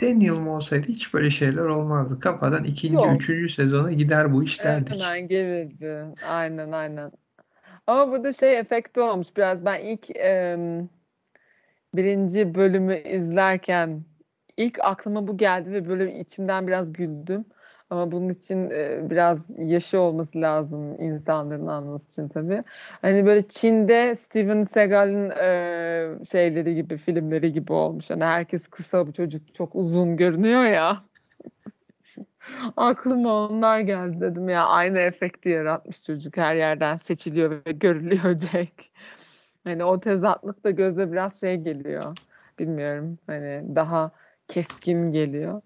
Daniel 0.02 0.38
mi 0.38 0.50
olsaydı 0.50 0.88
hiç 0.88 1.14
böyle 1.14 1.30
şeyler 1.30 1.62
olmazdı. 1.64 2.20
Kafadan 2.20 2.64
ikinci, 2.64 2.96
Yok. 2.96 3.16
üçüncü 3.16 3.50
sezona 3.50 3.92
gider 3.92 4.34
bu 4.34 4.44
iş 4.44 4.64
derdik. 4.64 5.02
Hemen 5.02 5.28
gelirdi. 5.28 6.06
Aynen 6.22 6.72
aynen. 6.72 7.12
Ama 7.88 8.12
burada 8.12 8.34
şey 8.34 8.60
efekti 8.60 9.02
olmuş 9.02 9.28
biraz. 9.38 9.66
Ben 9.66 9.80
ilk 9.80 10.16
em, 10.16 10.90
birinci 11.96 12.56
bölümü 12.56 12.98
izlerken 12.98 14.04
ilk 14.60 14.80
aklıma 14.82 15.28
bu 15.28 15.38
geldi 15.38 15.72
ve 15.72 15.90
böyle 15.90 16.20
içimden 16.20 16.68
biraz 16.68 16.94
güldüm. 16.94 17.46
Ama 17.90 18.12
bunun 18.12 18.30
için 18.30 18.70
e, 18.70 19.10
biraz 19.10 19.40
yaşı 19.58 20.00
olması 20.00 20.42
lazım 20.42 21.02
insanların 21.02 21.68
anlaması 21.68 22.06
için 22.06 22.30
tabii. 22.30 22.64
Hani 23.02 23.26
böyle 23.26 23.48
Çin'de 23.48 24.16
Steven 24.16 24.64
Seagal'ın 24.64 25.30
e, 25.30 26.26
şeyleri 26.26 26.76
gibi, 26.76 26.98
filmleri 26.98 27.52
gibi 27.52 27.74
olmuş. 27.74 28.10
Hani 28.10 28.24
herkes 28.24 28.68
kısa, 28.68 29.08
bu 29.08 29.14
çocuk 29.14 29.56
çok 29.56 29.76
uzun 29.76 30.18
görünüyor 30.18 30.64
ya. 30.64 30.98
Aklıma 32.78 33.48
onlar 33.48 33.80
geldi 33.80 34.22
dedim 34.22 34.50
ya 34.50 34.66
aynı 34.66 35.00
efekti 35.00 35.50
yaratmış 35.50 36.04
çocuk 36.04 36.38
her 36.38 36.56
yerden 36.56 36.98
seçiliyor 36.98 37.52
ve 37.66 37.72
görülüyor 37.72 38.38
Jack. 38.52 38.74
Hani 39.64 39.84
o 39.84 40.00
tezatlık 40.00 40.64
da 40.64 40.72
göze 40.72 41.12
biraz 41.12 41.40
şey 41.40 41.58
geliyor. 41.58 42.18
Bilmiyorum 42.60 43.18
hani 43.28 43.76
daha 43.76 44.12
keskin 44.50 45.12
geliyor. 45.12 45.62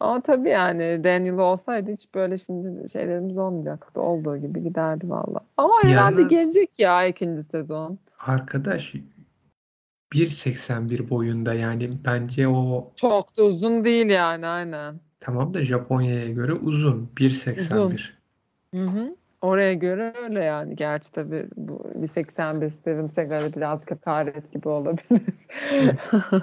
Ama 0.00 0.20
tabii 0.20 0.48
yani 0.48 1.04
Daniel 1.04 1.38
olsaydı 1.38 1.92
hiç 1.92 2.14
böyle 2.14 2.38
şimdi 2.38 2.88
şeylerimiz 2.88 3.38
olmayacaktı. 3.38 4.00
Olduğu 4.00 4.36
gibi 4.36 4.62
giderdi 4.62 5.10
valla. 5.10 5.40
Ama 5.56 5.74
herhalde 5.82 6.20
Yalnız- 6.20 6.28
gelecek 6.28 6.68
ya 6.78 7.06
ikinci 7.06 7.42
sezon. 7.42 7.98
Arkadaş 8.18 8.94
1.81 10.12 11.10
boyunda 11.10 11.54
yani 11.54 11.90
bence 12.04 12.48
o 12.48 12.90
Çok 12.96 13.36
da 13.36 13.42
uzun 13.44 13.84
değil 13.84 14.06
yani 14.06 14.46
aynen. 14.46 14.94
tamam 15.20 15.54
da 15.54 15.62
Japonya'ya 15.64 16.30
göre 16.30 16.52
uzun. 16.52 17.10
1.81. 17.16 18.18
Hı 18.74 18.82
hı. 18.84 19.16
Oraya 19.42 19.74
göre 19.74 20.14
öyle 20.22 20.44
yani. 20.44 20.76
Gerçi 20.76 21.12
tabii 21.12 21.46
bu 21.56 21.90
1.81 21.94 22.70
Steven 22.70 23.06
Seagal'e 23.06 23.54
birazcık 23.54 23.90
hakaret 23.90 24.52
gibi 24.52 24.68
olabilir. 24.68 25.22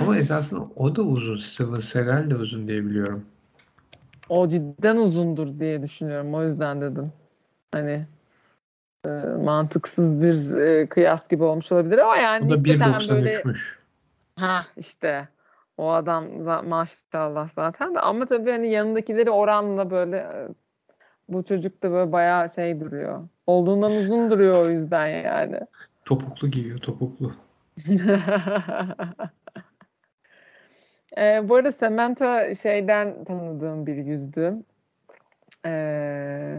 Ama 0.00 0.16
esasında 0.16 0.60
o 0.76 0.96
da 0.96 1.02
uzun. 1.02 1.36
Steven 1.36 1.80
Seagal 1.80 2.30
de 2.30 2.36
uzun 2.36 2.68
diye 2.68 2.84
biliyorum. 2.84 3.24
O 4.28 4.48
cidden 4.48 4.96
uzundur 4.96 5.60
diye 5.60 5.82
düşünüyorum. 5.82 6.34
O 6.34 6.42
yüzden 6.42 6.80
dedim. 6.80 7.12
Hani 7.72 8.06
e, 9.06 9.10
mantıksız 9.44 10.22
bir 10.22 10.56
e, 10.56 10.86
kıyas 10.86 11.28
gibi 11.28 11.42
olmuş 11.44 11.72
olabilir 11.72 11.98
ama 11.98 12.16
yani 12.16 12.46
O 12.46 12.50
da 12.50 12.54
nispeten 12.54 13.00
böyle 13.08 13.30
1.93'müş. 13.30 13.76
ha 14.36 14.66
işte 14.76 15.28
o 15.76 15.90
adam 15.90 16.24
maşallah 16.68 17.48
zaten 17.56 17.94
de 17.94 18.00
ama 18.00 18.26
tabii 18.26 18.50
hani 18.50 18.70
yanındakileri 18.70 19.30
oranla 19.30 19.90
böyle 19.90 20.16
e, 20.16 20.48
bu 21.28 21.42
çocuk 21.42 21.82
da 21.82 21.90
böyle 21.90 22.12
bayağı 22.12 22.50
şey 22.50 22.80
duruyor. 22.80 23.28
Olduğundan 23.46 23.92
uzun 23.92 24.30
duruyor 24.30 24.66
o 24.66 24.68
yüzden 24.68 25.06
yani. 25.06 25.60
Topuklu 26.04 26.48
giyiyor, 26.48 26.78
topuklu. 26.78 27.32
Ee, 31.18 31.48
bu 31.48 31.54
arada 31.54 31.72
Samantha 31.72 32.54
şeyden 32.54 33.24
tanıdığım 33.24 33.86
bir 33.86 33.96
yüzdü. 33.96 34.54
Ee, 35.66 36.58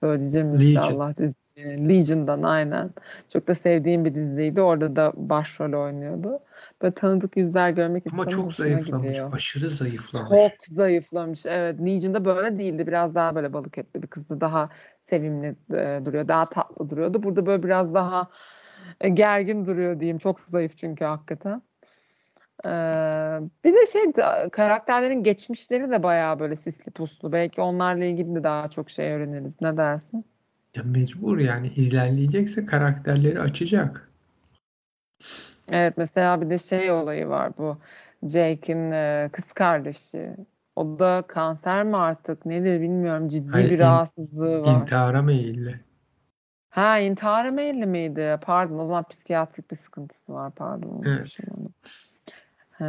söyleyeceğim 0.00 0.46
Legion. 0.46 0.60
inşallah. 0.60 1.14
Legion'dan 1.58 2.42
aynen. 2.42 2.90
Çok 3.32 3.48
da 3.48 3.54
sevdiğim 3.54 4.04
bir 4.04 4.14
diziydi. 4.14 4.60
Orada 4.60 4.96
da 4.96 5.12
başrol 5.16 5.84
oynuyordu. 5.84 6.38
Böyle 6.82 6.94
tanıdık 6.94 7.36
yüzler 7.36 7.70
görmek 7.70 8.04
Ama 8.12 8.28
çok 8.28 8.54
zayıflamış. 8.54 9.08
gidiyor. 9.08 9.32
Aşırı 9.32 9.68
zayıflamış. 9.68 10.28
Çok 10.28 10.66
zayıflamış. 10.66 11.46
Evet. 11.46 11.80
Legion'da 11.80 12.24
böyle 12.24 12.58
değildi. 12.58 12.86
Biraz 12.86 13.14
daha 13.14 13.34
böyle 13.34 13.52
balık 13.52 13.78
etli 13.78 14.02
bir 14.02 14.08
kızdı. 14.08 14.40
Daha 14.40 14.68
sevimli 15.10 15.56
e, 15.74 16.00
duruyor. 16.04 16.28
Daha 16.28 16.48
tatlı 16.48 16.90
duruyordu. 16.90 17.22
Burada 17.22 17.46
böyle 17.46 17.62
biraz 17.62 17.94
daha 17.94 18.20
e, 18.20 18.26
gergin 19.12 19.64
duruyor 19.64 20.00
diyeyim. 20.00 20.18
Çok 20.18 20.40
zayıf 20.40 20.76
çünkü 20.76 21.04
hakikaten. 21.04 21.62
Ee, 22.66 22.70
bir 23.64 23.74
de 23.74 23.86
şey 23.92 24.12
karakterlerin 24.50 25.22
geçmişleri 25.22 25.90
de 25.90 26.02
bayağı 26.02 26.38
böyle 26.38 26.56
sisli 26.56 26.90
puslu. 26.90 27.32
Belki 27.32 27.60
onlarla 27.60 28.04
ilgili 28.04 28.34
de 28.34 28.44
daha 28.44 28.70
çok 28.70 28.90
şey 28.90 29.12
öğreniriz. 29.12 29.60
Ne 29.60 29.76
dersin? 29.76 30.24
Ya 30.74 30.82
mecbur 30.82 31.38
yani 31.38 31.72
izlerleyecekse 31.76 32.66
karakterleri 32.66 33.40
açacak. 33.40 34.10
Evet 35.72 35.94
mesela 35.96 36.40
bir 36.40 36.50
de 36.50 36.58
şey 36.58 36.90
olayı 36.90 37.28
var 37.28 37.52
bu. 37.58 37.78
Jake'in 38.22 38.92
e, 38.92 39.30
kız 39.32 39.52
kardeşi. 39.52 40.36
O 40.76 40.98
da 40.98 41.24
kanser 41.28 41.84
mi 41.84 41.96
artık 41.96 42.46
nedir 42.46 42.80
bilmiyorum. 42.80 43.28
Ciddi 43.28 43.50
Hayır, 43.52 43.70
bir 43.70 43.74
in- 43.74 43.80
rahatsızlığı 43.80 44.62
var. 44.62 44.80
İntihara 44.80 45.22
meyilli. 45.22 45.80
Ha 46.76 46.98
intihara 46.98 47.50
meyilli 47.50 47.86
miydi? 47.86 48.38
Pardon 48.42 48.78
o 48.78 48.86
zaman 48.86 49.04
psikiyatrik 49.08 49.70
bir 49.70 49.76
sıkıntısı 49.76 50.32
var. 50.32 50.52
Pardon 50.54 50.88
onu. 50.88 51.04
He. 52.78 52.84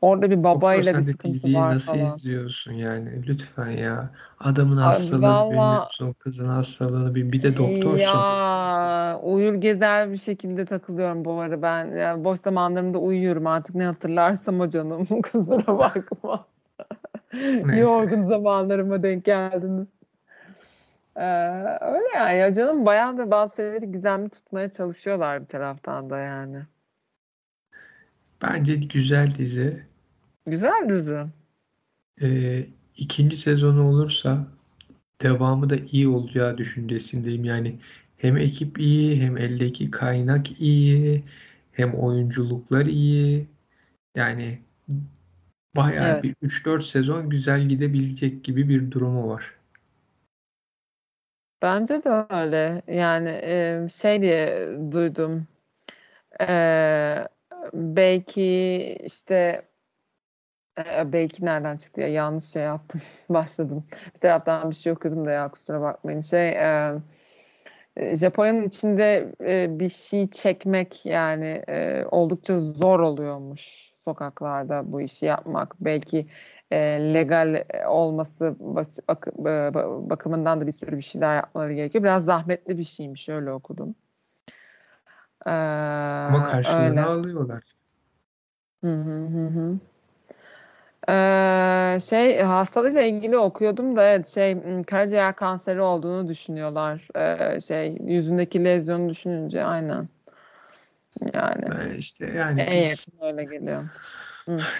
Orada 0.00 0.30
bir 0.30 0.36
Doktor 0.36 0.44
babayla 0.44 0.92
sen 0.92 1.06
bir 1.06 1.12
sıkıntı 1.12 1.52
var 1.52 1.70
nasıl 1.70 1.86
falan. 1.86 2.16
izliyorsun 2.18 2.72
yani? 2.72 3.26
Lütfen 3.26 3.70
ya. 3.70 4.10
Adamın 4.40 4.76
hastalığını 4.76 5.50
valla- 5.50 5.50
bilmiyorsun. 5.50 6.12
Kızın 6.12 6.48
hastalığını 6.48 7.14
bil. 7.14 7.32
Bir 7.32 7.42
de 7.42 7.56
doktorsun. 7.56 8.00
Ya 8.00 9.20
uyur 9.22 9.54
gezer 9.54 10.12
bir 10.12 10.16
şekilde 10.16 10.64
takılıyorum 10.64 11.24
bu 11.24 11.40
ara 11.40 11.62
ben. 11.62 11.96
Yani 11.96 12.24
boş 12.24 12.40
zamanlarımda 12.40 12.98
uyuyorum 12.98 13.46
artık 13.46 13.74
ne 13.74 13.84
hatırlarsam 13.86 14.60
o 14.60 14.68
canım. 14.68 15.06
Kusura 15.22 15.78
bakma. 15.78 16.46
Yorgun 17.72 18.28
zamanlarıma 18.28 19.02
denk 19.02 19.24
geldiniz. 19.24 19.88
Ee, 21.16 21.22
öyle 21.80 22.08
yani. 22.16 22.38
Ya 22.38 22.54
canım 22.54 22.86
bayağı 22.86 23.18
da 23.18 23.30
bazı 23.30 23.56
şeyleri 23.56 23.92
gizemli 23.92 24.28
tutmaya 24.30 24.72
çalışıyorlar 24.72 25.42
bir 25.42 25.46
taraftan 25.46 26.10
da 26.10 26.18
yani. 26.18 26.62
Bence 28.42 28.74
güzel 28.76 29.34
dizi. 29.34 29.86
Güzel 30.46 30.88
dizi. 30.88 31.26
Ee, 32.22 32.66
ikinci 32.96 33.36
sezonu 33.36 33.88
olursa 33.88 34.46
devamı 35.22 35.70
da 35.70 35.76
iyi 35.76 36.08
olacağı 36.08 36.58
düşüncesindeyim. 36.58 37.44
Yani 37.44 37.78
hem 38.16 38.36
ekip 38.36 38.78
iyi, 38.78 39.22
hem 39.22 39.36
eldeki 39.38 39.90
kaynak 39.90 40.60
iyi, 40.60 41.24
hem 41.72 41.94
oyunculuklar 41.94 42.86
iyi. 42.86 43.48
Yani 44.16 44.58
bayağı 45.76 46.12
Evet. 46.12 46.24
bir 46.24 46.34
3-4 46.42 46.82
sezon 46.82 47.30
güzel 47.30 47.68
gidebilecek 47.68 48.44
gibi 48.44 48.68
bir 48.68 48.90
durumu 48.90 49.28
var. 49.28 49.54
Bence 51.64 52.04
de 52.04 52.26
öyle. 52.30 52.82
Yani 52.88 53.28
e, 53.28 53.88
şey 53.92 54.22
diye 54.22 54.68
duydum. 54.92 55.46
E, 56.40 57.28
belki 57.74 58.42
işte 59.04 59.62
e, 60.78 61.12
belki 61.12 61.44
nereden 61.44 61.76
çıktı 61.76 62.00
ya 62.00 62.08
yanlış 62.08 62.44
şey 62.44 62.62
yaptım. 62.62 63.02
Başladım. 63.28 63.84
Bir 64.14 64.20
taraftan 64.20 64.70
bir 64.70 64.74
şey 64.76 64.92
okudum 64.92 65.26
da 65.26 65.30
ya 65.30 65.48
kusura 65.48 65.80
bakmayın. 65.80 66.20
Şey 66.20 66.48
e, 66.48 67.00
Japonya'nın 68.16 68.62
içinde 68.68 69.32
e, 69.40 69.78
bir 69.78 69.88
şey 69.88 70.30
çekmek 70.30 71.06
yani 71.06 71.62
e, 71.68 72.04
oldukça 72.10 72.60
zor 72.60 73.00
oluyormuş 73.00 73.92
sokaklarda 74.04 74.92
bu 74.92 75.00
işi 75.00 75.26
yapmak. 75.26 75.74
Belki 75.80 76.26
e, 76.74 77.14
legal 77.14 77.64
olması 77.88 78.56
bak- 78.60 79.26
ba- 79.38 80.10
bakımından 80.10 80.60
da 80.60 80.66
bir 80.66 80.72
sürü 80.72 80.96
bir 80.96 81.02
şeyler 81.02 81.36
yapmaları 81.36 81.72
gerekiyor. 81.72 82.04
Biraz 82.04 82.24
zahmetli 82.24 82.78
bir 82.78 82.84
şeymiş 82.84 83.28
öyle 83.28 83.52
okudum. 83.52 83.94
Ee, 85.46 85.50
Ama 85.50 86.44
karşılığını 86.44 86.88
öyle. 86.88 87.00
alıyorlar. 87.04 87.62
Hı 88.84 88.92
hı 88.94 89.26
hı 89.26 89.46
hı. 89.46 89.78
Ee, 91.08 92.00
şey 92.00 92.40
hastalığıyla 92.40 93.02
ilgili 93.02 93.38
okuyordum 93.38 93.96
da 93.96 94.04
evet 94.04 94.28
şey 94.28 94.82
karaciğer 94.82 95.36
kanseri 95.36 95.80
olduğunu 95.80 96.28
düşünüyorlar. 96.28 97.08
Ee, 97.16 97.60
şey 97.60 97.96
yüzündeki 98.06 98.64
lezyonu 98.64 99.08
düşününce 99.08 99.64
aynen. 99.64 100.08
Yani 101.34 101.62
Ben 101.70 101.98
işte 101.98 102.26
yani 102.36 102.60
en 102.60 102.76
biz 102.76 102.90
yakın 102.90 103.26
öyle 103.26 103.44
geliyor. 103.44 103.84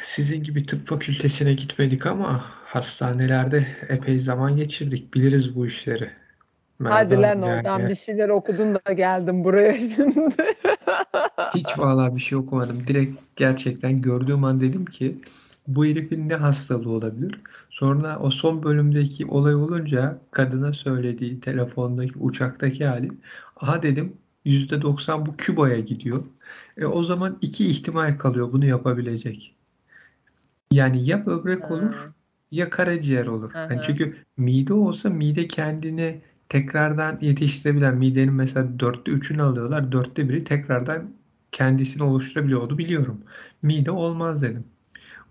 Sizin 0.03 0.43
gibi 0.43 0.67
tıp 0.67 0.87
fakültesine 0.87 1.55
gitmedik 1.55 2.07
ama 2.07 2.45
hastanelerde 2.65 3.67
epey 3.89 4.21
zaman 4.21 4.57
geçirdik. 4.57 5.15
Biliriz 5.15 5.57
bu 5.57 5.67
işleri. 5.67 6.11
Hadi 6.83 7.17
Merve 7.17 7.23
lan 7.23 7.29
Hanım 7.29 7.43
oradan 7.43 7.79
yani 7.79 7.89
bir 7.89 7.95
şeyler 7.95 8.29
okudun 8.29 8.75
da 8.75 8.93
geldim 8.93 9.45
buraya 9.45 9.79
şimdi. 9.79 10.35
hiç 11.55 11.79
vallahi 11.79 12.17
bir 12.17 12.21
şey 12.21 12.39
okumadım. 12.39 12.87
Direkt 12.87 13.21
gerçekten 13.37 14.03
gördüğüm 14.03 14.45
an 14.45 14.61
dedim 14.61 14.85
ki 14.85 15.21
bu 15.67 15.87
herifin 15.87 16.29
ne 16.29 16.35
hastalığı 16.35 16.91
olabilir? 16.91 17.41
Sonra 17.71 18.19
o 18.19 18.31
son 18.31 18.63
bölümdeki 18.63 19.27
olay 19.27 19.55
olunca 19.55 20.19
kadına 20.31 20.73
söylediği 20.73 21.41
telefondaki 21.41 22.19
uçaktaki 22.19 22.87
hali 22.87 23.09
aha 23.57 23.83
dedim 23.83 24.17
%90 24.47 25.27
bu 25.27 25.37
Küba'ya 25.37 25.81
gidiyor. 25.81 26.25
E 26.77 26.87
o 26.87 27.03
zaman 27.03 27.39
iki 27.41 27.71
ihtimal 27.71 28.19
kalıyor 28.19 28.53
bunu 28.53 28.67
yapabilecek. 28.67 29.54
Yani 30.75 31.07
ya 31.09 31.27
böbrek 31.27 31.71
olur 31.71 31.93
Ha, 31.95 32.15
ya 32.51 32.71
karaciğer 32.71 33.27
olur. 33.27 33.53
hı 33.53 33.65
hı. 33.65 33.83
çünkü 33.87 34.17
mide 34.37 34.75
olsa 34.75 35.11
mide 35.11 35.49
kendini 35.49 36.23
tekrardan 36.49 37.19
yetiştirebilen 37.21 37.97
midenin 37.97 38.35
mesela 38.35 38.81
dörtte 38.81 39.11
üçünü 39.13 39.43
alıyorlar. 39.43 39.93
Dörtte 39.93 40.29
biri 40.29 40.45
tekrardan 40.45 41.11
kendisini 41.53 42.03
oluşturabiliyor. 42.03 42.79
biliyorum. 42.79 43.25
Mide 43.63 43.91
olmaz 43.91 44.43
dedim. 44.43 44.65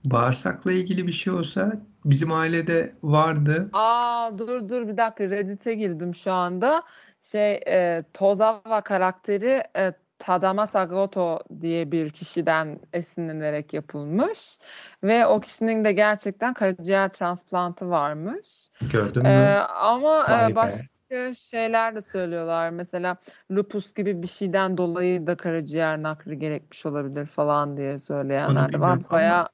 Bağırsakla 0.06 0.72
ilgili 0.72 1.08
bir 1.08 1.12
şey 1.12 1.34
olsa 1.34 1.84
bizim 2.06 2.32
ailede 2.32 2.96
vardı. 3.04 3.72
Aa 3.74 4.38
dur 4.38 4.70
dur 4.70 4.88
bir 4.88 4.98
dakika 4.98 5.24
Reddit'e 5.30 5.74
girdim 5.76 6.16
şu 6.16 6.32
anda. 6.32 6.84
Şey 7.22 7.54
e, 7.68 8.04
Tozawa 8.14 8.82
karakteri 8.84 9.64
e, 9.78 9.94
Tadama 10.24 10.68
Sakamoto 10.68 11.40
diye 11.62 11.92
bir 11.92 12.10
kişiden 12.10 12.80
esinlenerek 12.94 13.74
yapılmış 13.74 14.58
ve 15.04 15.26
o 15.26 15.40
kişinin 15.40 15.86
de 15.86 15.94
gerçekten 15.94 16.54
karaciğer 16.54 17.10
transplantı 17.10 17.90
varmış. 17.90 18.70
Gördün 18.92 19.24
mü? 19.24 19.30
ama 19.76 20.30
Vay 20.30 20.46
e, 20.46 20.50
be. 20.50 20.56
başka 20.56 21.34
şeyler 21.36 21.96
de 21.96 22.02
söylüyorlar. 22.02 22.70
Mesela 22.70 23.18
lupus 23.52 23.94
gibi 23.94 24.22
bir 24.22 24.28
şeyden 24.28 24.78
dolayı 24.78 25.28
da 25.28 25.38
karaciğer 25.38 26.02
nakli 26.02 26.40
gerekmiş 26.40 26.86
olabilir 26.86 27.26
falan 27.26 27.78
diye 27.78 28.00
söyleyenler 28.00 28.74
de 28.74 28.80
var. 28.80 29.00
ama 29.10 29.50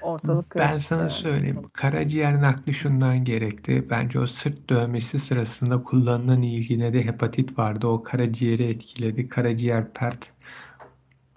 Ortalık 0.00 0.56
ben 0.58 0.78
sana 0.78 1.00
yani. 1.02 1.10
söyleyeyim. 1.10 1.62
Karaciğer 1.72 2.42
nakli 2.42 2.74
şundan 2.74 3.24
gerekti. 3.24 3.90
Bence 3.90 4.20
o 4.20 4.26
sırt 4.26 4.70
dövmesi 4.70 5.18
sırasında 5.18 5.82
kullanılan 5.82 6.42
ilgine 6.42 6.92
de 6.92 7.04
hepatit 7.04 7.58
vardı. 7.58 7.86
O 7.86 8.02
karaciğeri 8.02 8.62
etkiledi. 8.64 9.28
Karaciğer 9.28 9.92
pert 9.92 10.32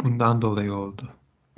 bundan 0.04 0.42
dolayı 0.42 0.74
oldu. 0.74 1.10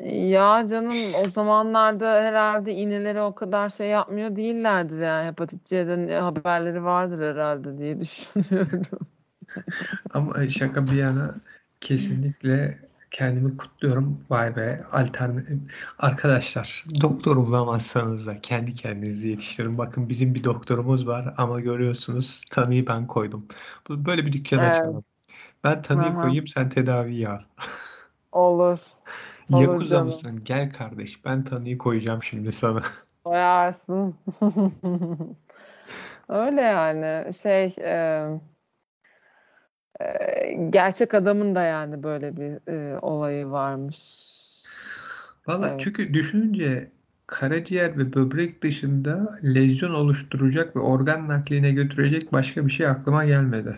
Ya 0.02 0.66
canım 0.68 1.14
o 1.16 1.28
zamanlarda 1.30 2.22
herhalde 2.24 2.74
iğneleri 2.74 3.22
o 3.22 3.36
kadar 3.36 3.70
şey 3.70 3.88
yapmıyor 3.90 4.36
değillerdir 4.36 5.02
yani 5.02 5.28
hepatit 5.28 5.66
C'den 5.66 6.22
haberleri 6.22 6.84
vardır 6.84 7.32
herhalde 7.34 7.78
diye 7.78 8.00
düşünüyorum. 8.02 8.84
Ama 10.14 10.50
şaka 10.50 10.88
bir 10.88 10.92
yana 10.98 11.42
kesinlikle 11.82 12.80
kendimi 13.12 13.58
kutluyorum. 13.58 14.20
Vay 14.30 14.56
be 14.56 14.78
alternatif. 14.92 15.60
Arkadaşlar 16.00 16.86
doktor 17.02 17.38
bulamazsanız 17.38 18.26
da 18.28 18.42
kendi 18.42 18.74
kendinizi 18.76 19.28
yetiştirin. 19.28 19.78
Bakın 19.78 20.10
bizim 20.10 20.36
bir 20.36 20.44
doktorumuz 20.44 21.08
var 21.08 21.34
ama 21.38 21.60
görüyorsunuz 21.60 22.42
tanıyı 22.52 22.88
ben 22.88 23.08
koydum. 23.08 23.48
Böyle 23.90 24.26
bir 24.26 24.34
dükkan 24.34 24.62
Evet. 24.62 24.64
açalım. 24.64 25.04
Ben 25.64 25.82
tanıyı 25.82 26.14
Aha. 26.14 26.22
koyayım 26.22 26.48
sen 26.48 26.70
tedaviyi 26.70 27.30
al. 27.30 27.42
Olur. 28.32 28.80
Olur 29.52 29.62
Yakuza 29.62 29.90
canım. 29.90 30.08
mısın? 30.08 30.40
Gel 30.44 30.74
kardeş 30.74 31.26
ben 31.26 31.44
tanıyı 31.44 31.78
koyacağım 31.78 32.24
şimdi 32.24 32.52
sana. 32.52 32.84
Koyarsın. 33.24 34.16
Öyle 36.30 36.62
yani 36.62 37.34
şey 37.34 37.76
e, 37.80 38.28
gerçek 40.70 41.14
adamın 41.14 41.56
da 41.56 41.62
yani 41.62 42.04
böyle 42.04 42.38
bir 42.38 42.72
e, 42.72 43.00
olayı 43.00 43.48
varmış. 43.52 44.22
Valla 45.48 45.68
Evet. 45.68 45.80
çünkü 45.80 46.14
düşününce 46.14 46.92
karaciğer 47.28 47.98
ve 47.98 48.14
böbrek 48.14 48.64
dışında 48.64 49.40
lezyon 49.44 49.94
oluşturacak 49.94 50.76
ve 50.76 50.80
organ 50.80 51.28
nakline 51.28 51.72
götürecek 51.72 52.34
başka 52.34 52.66
bir 52.66 52.72
şey 52.72 52.88
aklıma 52.88 53.26
gelmedi. 53.26 53.78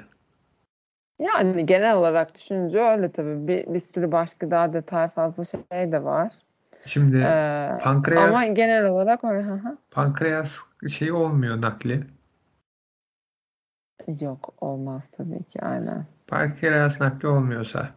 Yani 1.19 1.65
genel 1.65 1.95
olarak 1.95 2.35
düşününce 2.35 2.79
öyle 2.79 3.11
tabii. 3.11 3.47
Bir, 3.47 3.73
bir 3.73 3.79
sürü 3.79 4.11
başka 4.11 4.51
daha 4.51 4.73
detay 4.73 5.09
fazla 5.09 5.43
şey 5.45 5.91
de 5.91 6.03
var. 6.03 6.33
Şimdi 6.85 7.17
Ee, 7.17 7.69
pankreas 7.79 8.27
ama 8.27 8.45
genel 8.45 8.85
olarak 8.89 9.23
öyle. 9.23 9.45
pankreas 9.91 10.57
şey 10.89 11.11
olmuyor 11.11 11.61
nakli. 11.61 12.03
Yok 14.19 14.53
olmaz 14.61 15.03
tabii 15.11 15.43
ki 15.43 15.61
aynen. 15.61 16.05
Pankreas 16.33 17.01
nakli 17.01 17.27
olmuyorsa 17.27 17.89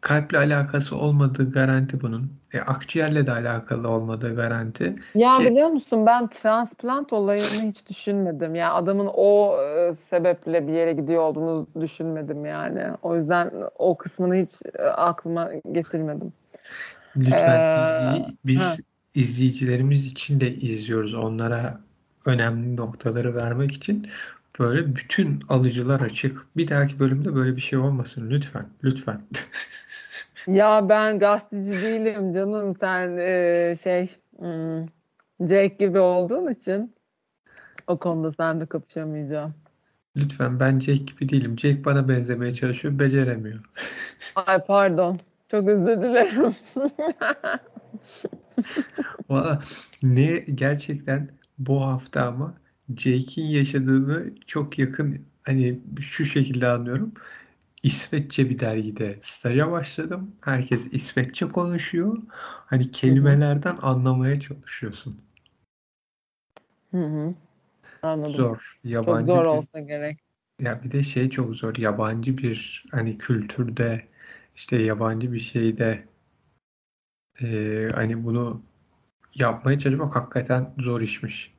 kalple 0.00 0.38
alakası 0.38 0.96
olmadığı 0.96 1.52
garanti 1.52 2.00
bunun. 2.00 2.32
E, 2.52 2.60
akciğerle 2.60 3.26
de 3.26 3.32
alakalı 3.32 3.88
olmadığı 3.88 4.36
garanti. 4.36 4.96
Ya 5.14 5.34
Ki 5.34 5.44
biliyor 5.50 5.68
musun 5.68 6.06
ben 6.06 6.26
transplant 6.28 7.12
olayını 7.12 7.62
hiç 7.62 7.88
düşünmedim. 7.88 8.54
Ya 8.54 8.74
adamın 8.74 9.10
o 9.14 9.56
e, 9.62 9.94
sebeple 10.10 10.68
bir 10.68 10.72
yere 10.72 10.92
gidiyor 10.92 11.22
olduğunu 11.22 11.66
düşünmedim 11.80 12.46
yani. 12.46 12.82
O 13.02 13.16
yüzden 13.16 13.50
o 13.78 13.96
kısmını 13.96 14.34
hiç 14.34 14.52
e, 14.74 14.82
aklıma 14.82 15.50
getirmedim. 15.72 16.32
lütfen 17.16 17.60
Ee, 17.60 17.80
diziyi 17.80 18.36
biz 18.44 18.60
ha. 18.60 18.76
izleyicilerimiz 19.14 20.06
için 20.06 20.40
de 20.40 20.54
izliyoruz. 20.54 21.14
Onlara 21.14 21.80
önemli 22.24 22.76
noktaları 22.76 23.34
vermek 23.34 23.72
için 23.72 24.08
böyle 24.58 24.96
bütün 24.96 25.40
alıcılar 25.48 26.00
açık. 26.00 26.46
Bir 26.56 26.68
dahaki 26.68 26.98
bölümde 26.98 27.34
böyle 27.34 27.56
bir 27.56 27.60
şey 27.60 27.78
olmasın 27.78 28.30
lütfen. 28.30 28.66
Lütfen. 28.84 29.20
Ya 30.46 30.88
ben 30.88 31.18
gazeteci 31.18 31.70
değilim 31.70 32.34
canım. 32.34 32.76
Sen 32.80 33.16
e, 33.16 33.76
şey 33.82 34.10
hmm, 34.38 34.86
Jake 35.40 35.76
gibi 35.78 35.98
olduğun 35.98 36.52
için 36.52 36.94
o 37.86 37.98
konuda 37.98 38.32
seninle 38.32 38.66
kapışamayacağım. 38.66 39.54
Lütfen 40.16 40.60
ben 40.60 40.78
Jake 40.80 41.04
gibi 41.04 41.28
değilim. 41.28 41.58
Jake 41.58 41.84
bana 41.84 42.08
benzemeye 42.08 42.54
çalışıyor, 42.54 42.98
beceremiyor. 42.98 43.60
Ay 44.34 44.64
pardon. 44.64 45.20
Çok 45.50 45.68
özür 45.68 46.02
dilerim. 46.02 46.54
Valla 49.28 49.60
ne 50.02 50.44
gerçekten 50.54 51.30
bu 51.58 51.82
hafta 51.82 52.26
ama 52.26 52.54
Jake'in 52.96 53.46
yaşadığını 53.46 54.34
çok 54.46 54.78
yakın 54.78 55.26
hani 55.42 55.80
şu 56.00 56.24
şekilde 56.24 56.68
anlıyorum. 56.68 57.14
İsveççe 57.82 58.50
bir 58.50 58.58
dergide 58.58 59.18
staja 59.22 59.72
başladım. 59.72 60.36
Herkes 60.40 60.86
İsveççe 60.92 61.48
konuşuyor. 61.48 62.18
Hani 62.66 62.90
kelimelerden 62.90 63.76
anlamaya 63.82 64.40
çalışıyorsun. 64.40 65.20
Hı 66.90 66.96
hı. 67.06 67.34
Anladım. 68.02 68.34
Zor. 68.34 68.56
Çok 68.82 68.90
Yabancı 68.92 69.26
zor 69.26 69.44
bir 69.44 69.48
olsa 69.48 69.80
gerek. 69.80 70.18
ya 70.60 70.82
bir 70.82 70.92
de 70.92 71.02
şey 71.02 71.30
çok 71.30 71.56
zor. 71.56 71.76
Yabancı 71.76 72.38
bir 72.38 72.84
hani 72.90 73.18
kültürde 73.18 74.08
işte 74.56 74.76
yabancı 74.76 75.32
bir 75.32 75.40
şeyde 75.40 76.08
eee, 77.40 77.90
hani 77.94 78.24
bunu 78.24 78.62
yapmaya 79.34 79.78
çalışmak 79.78 80.16
hakikaten 80.16 80.74
zor 80.78 81.00
işmiş. 81.00 81.54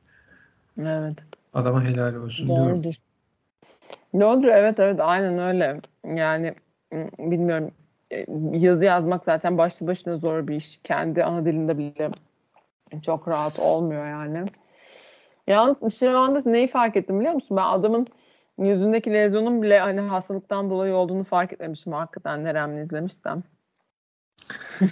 Evet. 0.86 1.18
Adama 1.54 1.84
helal 1.84 2.14
olsun 2.14 2.48
diyorum. 2.48 2.66
Doğrudur. 2.70 2.94
Doğrudur. 4.20 4.48
Evet 4.48 4.78
evet 4.78 5.00
aynen 5.00 5.38
öyle. 5.38 5.80
Yani 6.04 6.54
bilmiyorum. 7.18 7.70
E, 8.12 8.26
Yazı 8.52 8.84
yazmak 8.84 9.24
zaten 9.24 9.58
başlı 9.58 9.86
başına 9.86 10.16
zor 10.16 10.48
bir 10.48 10.54
iş. 10.54 10.80
Kendi 10.84 11.24
ana 11.24 11.44
dilinde 11.44 11.78
bile 11.78 12.10
çok 13.02 13.28
rahat 13.28 13.58
olmuyor 13.58 14.06
yani. 14.06 14.44
Yalnız 15.46 15.98
şu 15.98 16.18
anda 16.18 16.50
neyi 16.50 16.68
fark 16.68 16.96
ettim 16.96 17.20
biliyor 17.20 17.34
musun? 17.34 17.56
Ben 17.56 17.64
adamın 17.64 18.06
yüzündeki 18.58 19.12
lezyonun 19.12 19.62
bile 19.62 19.78
hani 19.78 20.00
hastalıktan 20.00 20.70
dolayı 20.70 20.94
olduğunu 20.94 21.24
fark 21.24 21.52
etmemişim 21.52 21.92
hakikaten 21.92 22.44
neremle 22.44 22.82
izlemişsem. 22.82 23.42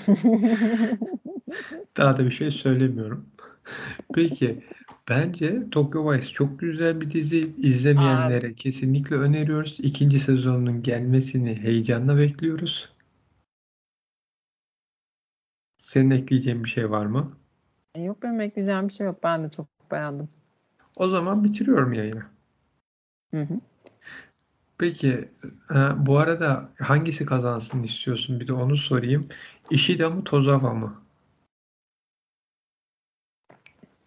Daha 1.97 2.17
da 2.17 2.25
bir 2.25 2.31
şey 2.31 2.51
söylemiyorum. 2.51 3.27
Peki 4.15 4.65
bence 5.09 5.71
Tokyo 5.71 6.13
Vice 6.13 6.27
çok 6.27 6.61
güzel 6.61 7.01
bir 7.01 7.11
dizi. 7.11 7.55
İzlemeyenlere 7.59 8.55
kesinlikle 8.55 9.17
öneriyoruz. 9.17 9.77
İkinci 9.83 10.21
sezonunun 10.21 10.83
gelmesini 10.83 11.55
heyecanla 11.55 12.19
bekliyoruz. 12.19 12.93
Senin 15.79 16.11
ekleyeceğin 16.11 16.65
bir 16.65 16.69
şey 16.69 16.91
var 16.91 17.07
mı? 17.07 17.29
Yok 17.97 18.23
benim 18.23 18.41
ekleyeceğim 18.41 18.89
bir 18.89 18.93
şey 18.93 19.07
yok. 19.07 19.23
Ben 19.23 19.45
de 19.45 19.51
çok 19.51 19.67
beğendim. 19.91 20.29
O 20.97 21.09
zaman 21.09 21.45
bitiriyorum 21.45 21.93
yayını. 21.93 22.23
Hı 23.31 23.43
hı. 23.43 23.61
Peki 24.79 25.29
e, 25.71 25.77
bu 25.97 26.19
arada 26.19 26.69
hangisi 26.79 27.27
kazansın 27.27 27.83
istiyorsun? 27.83 28.41
Bir 28.41 28.49
de 28.49 28.53
onu 28.53 28.77
sorayım. 28.77 29.29
Ishida 29.71 30.11
mı 30.11 30.25
Tozawa 30.25 30.75
mı? 30.75 31.08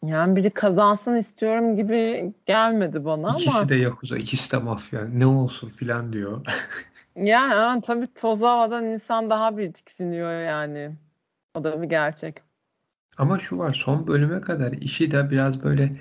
Yani 0.05 0.35
biri 0.35 0.49
kazansın 0.49 1.15
istiyorum 1.15 1.75
gibi 1.75 2.33
gelmedi 2.45 3.05
bana 3.05 3.27
ama 3.27 3.39
İkisi 3.39 3.69
de 3.69 3.75
Yakuza, 3.75 4.17
ikisi 4.17 4.51
de 4.51 4.57
mafya. 4.57 5.05
Ne 5.05 5.25
olsun 5.25 5.69
filan 5.69 6.13
diyor. 6.13 6.41
yani 7.15 7.81
tabii 7.81 8.07
Tozawa'dan 8.15 8.85
insan 8.85 9.29
daha 9.29 9.57
bir 9.57 9.73
tiksiniyor 9.73 10.41
yani. 10.41 10.95
O 11.55 11.63
da 11.63 11.81
bir 11.81 11.87
gerçek. 11.89 12.41
Ama 13.17 13.39
şu 13.39 13.57
var 13.57 13.73
son 13.73 14.07
bölüme 14.07 14.41
kadar 14.41 14.71
Ishida 14.71 15.31
biraz 15.31 15.63
böyle 15.63 15.97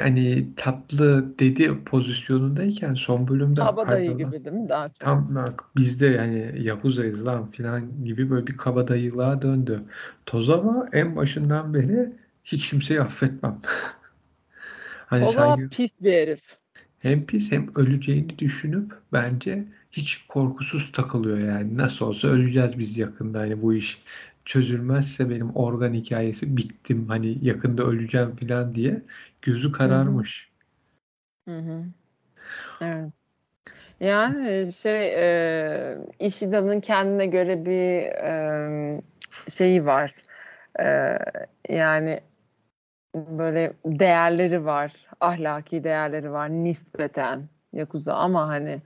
hani 0.00 0.54
tatlı 0.56 1.38
dedi 1.38 1.84
pozisyonundayken 1.84 2.94
son 2.94 3.28
bölümde 3.28 3.60
Kabadayı 3.60 4.16
gibi 4.18 4.44
değil 4.44 4.56
mi 4.56 4.68
daha 4.68 4.88
çok? 4.88 5.00
tam 5.00 5.34
bak 5.34 5.64
bizde 5.76 6.06
yani 6.06 6.54
Yakuza'yız 6.62 7.26
lan 7.26 7.50
filan 7.50 8.04
gibi 8.04 8.30
böyle 8.30 8.46
bir 8.46 8.56
kabadayılığa 8.56 9.42
döndü. 9.42 9.82
Tozawa 10.26 10.88
en 10.92 11.16
başından 11.16 11.74
beri 11.74 12.12
hiç 12.44 12.70
kimseyi 12.70 13.00
affetmem. 13.00 13.60
Hani 15.06 15.26
Tozawa 15.26 15.28
sanki 15.28 15.68
pis 15.70 15.90
bir 16.00 16.12
herif. 16.12 16.40
hem 16.98 17.26
pis 17.26 17.52
hem 17.52 17.74
öleceğini 17.76 18.38
düşünüp 18.38 18.92
bence 19.12 19.64
hiç 19.90 20.24
korkusuz 20.28 20.92
takılıyor 20.92 21.38
yani. 21.38 21.76
Nasıl 21.78 22.06
olsa 22.06 22.28
öleceğiz 22.28 22.78
biz 22.78 22.98
yakında. 22.98 23.38
Hani 23.38 23.62
bu 23.62 23.74
iş 23.74 24.02
çözülmezse 24.44 25.30
benim 25.30 25.50
organ 25.56 25.94
hikayesi 25.94 26.56
bittim. 26.56 27.08
Hani 27.08 27.38
yakında 27.46 27.82
öleceğim 27.84 28.36
falan 28.36 28.74
diye 28.74 29.02
gözü 29.42 29.72
kararmış. 29.72 30.50
Hı 31.48 31.58
hı. 31.58 31.84
Evet. 32.80 33.12
Yani 34.00 34.72
şey 34.72 35.14
e, 35.92 35.98
Ishida'nın 36.20 36.80
kendine 36.80 37.26
göre 37.26 37.64
bir 37.66 38.02
e, 38.02 39.02
şeyi 39.48 39.86
var. 39.86 40.12
E, 40.80 41.18
yani 41.68 42.20
böyle 43.14 43.72
değerleri 43.84 44.64
var. 44.64 45.06
Ahlaki 45.20 45.84
değerleri 45.84 46.32
var 46.32 46.50
nispeten 46.50 47.48
Yakuza 47.72 48.14
ama 48.14 48.48
hani 48.48 48.82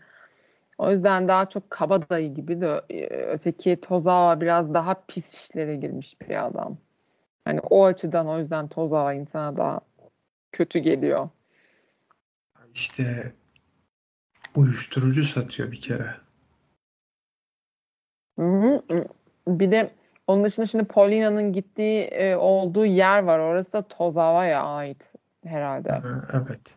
o 0.79 0.91
yüzden 0.91 1.29
daha 1.29 1.49
çok 1.49 1.71
kabadayı 1.71 2.35
gibi 2.35 2.61
de 2.61 2.83
e, 2.91 3.07
öteki 3.07 3.81
Tozawa 3.81 4.41
biraz 4.41 4.75
daha 4.75 4.95
pis 5.09 5.35
işlere 5.35 5.77
girmiş 5.77 6.21
bir 6.21 6.47
adam. 6.47 6.79
Hani 7.45 7.61
o 7.61 7.85
açıdan 7.85 8.29
o 8.29 8.39
yüzden 8.39 8.69
Tozawa 8.69 9.13
insana 9.13 9.57
daha 9.57 9.81
kötü 10.53 10.79
geliyor. 10.79 11.29
İşte 12.75 13.33
uyuşturucu 14.57 15.25
satıyor 15.25 15.73
bir 15.73 15.81
kere. 15.81 16.15
Hı 18.39 18.43
hı. 18.43 18.83
Bir 19.49 19.71
de 19.71 19.95
onun 20.27 20.45
dışında 20.45 20.67
şimdi 20.67 20.85
Paulina'nın 20.85 21.53
gittiği 21.53 22.03
e, 22.03 22.37
olduğu 22.37 22.87
yer 22.87 23.23
var. 23.23 23.39
Orası 23.39 23.73
da 23.73 23.83
Tozawa'ya 23.83 24.63
ait 24.63 25.13
herhalde. 25.47 25.93
Ha, 25.93 26.03
Evet. 26.33 26.75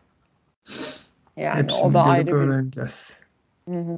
Yani 1.36 1.62
Hepsini 1.62 1.86
o 1.86 1.94
da 1.94 2.02
ayrı 2.02 2.26
bir 2.26 2.32
öğreneceğiz. 2.32 3.12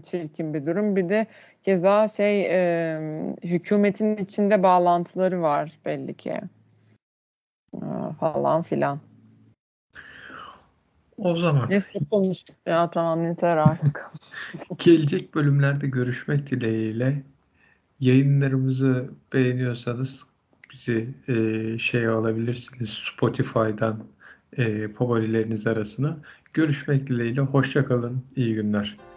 Çirkin 0.03 0.55
bir 0.55 0.66
durum. 0.66 0.96
Bir 0.96 1.09
de 1.09 1.26
keza 1.62 2.09
şey 2.09 2.46
e, 2.46 3.01
hükümetin 3.44 4.16
içinde 4.16 4.62
bağlantıları 4.62 5.42
var 5.42 5.72
belli 5.84 6.14
ki. 6.14 6.40
E, 7.74 7.80
falan 8.20 8.62
filan. 8.62 9.01
O 11.18 11.36
zaman 11.36 11.70
Neyse 11.70 11.98
konuştuk 12.11 12.57
ya 12.66 12.90
tamam 12.90 13.26
yeter 13.26 13.57
artık. 13.57 14.11
gelecek 14.78 15.34
bölümlerde 15.34 15.86
görüşmek 15.86 16.51
dileğiyle 16.51 17.22
yayınlarımızı 18.01 19.11
beğeniyorsanız 19.32 20.24
bizi 20.72 21.09
e, 21.28 21.78
şey 21.78 22.07
alabilirsiniz 22.09 22.90
Spotify'dan 22.90 24.05
e, 24.57 24.88
favorileriniz 24.88 25.66
arasına. 25.66 26.18
Görüşmek 26.55 27.07
dileğiyle. 27.07 27.40
Hoşça 27.40 27.84
kalın. 27.84 28.24
İyi 28.36 28.55
günler. 28.55 29.09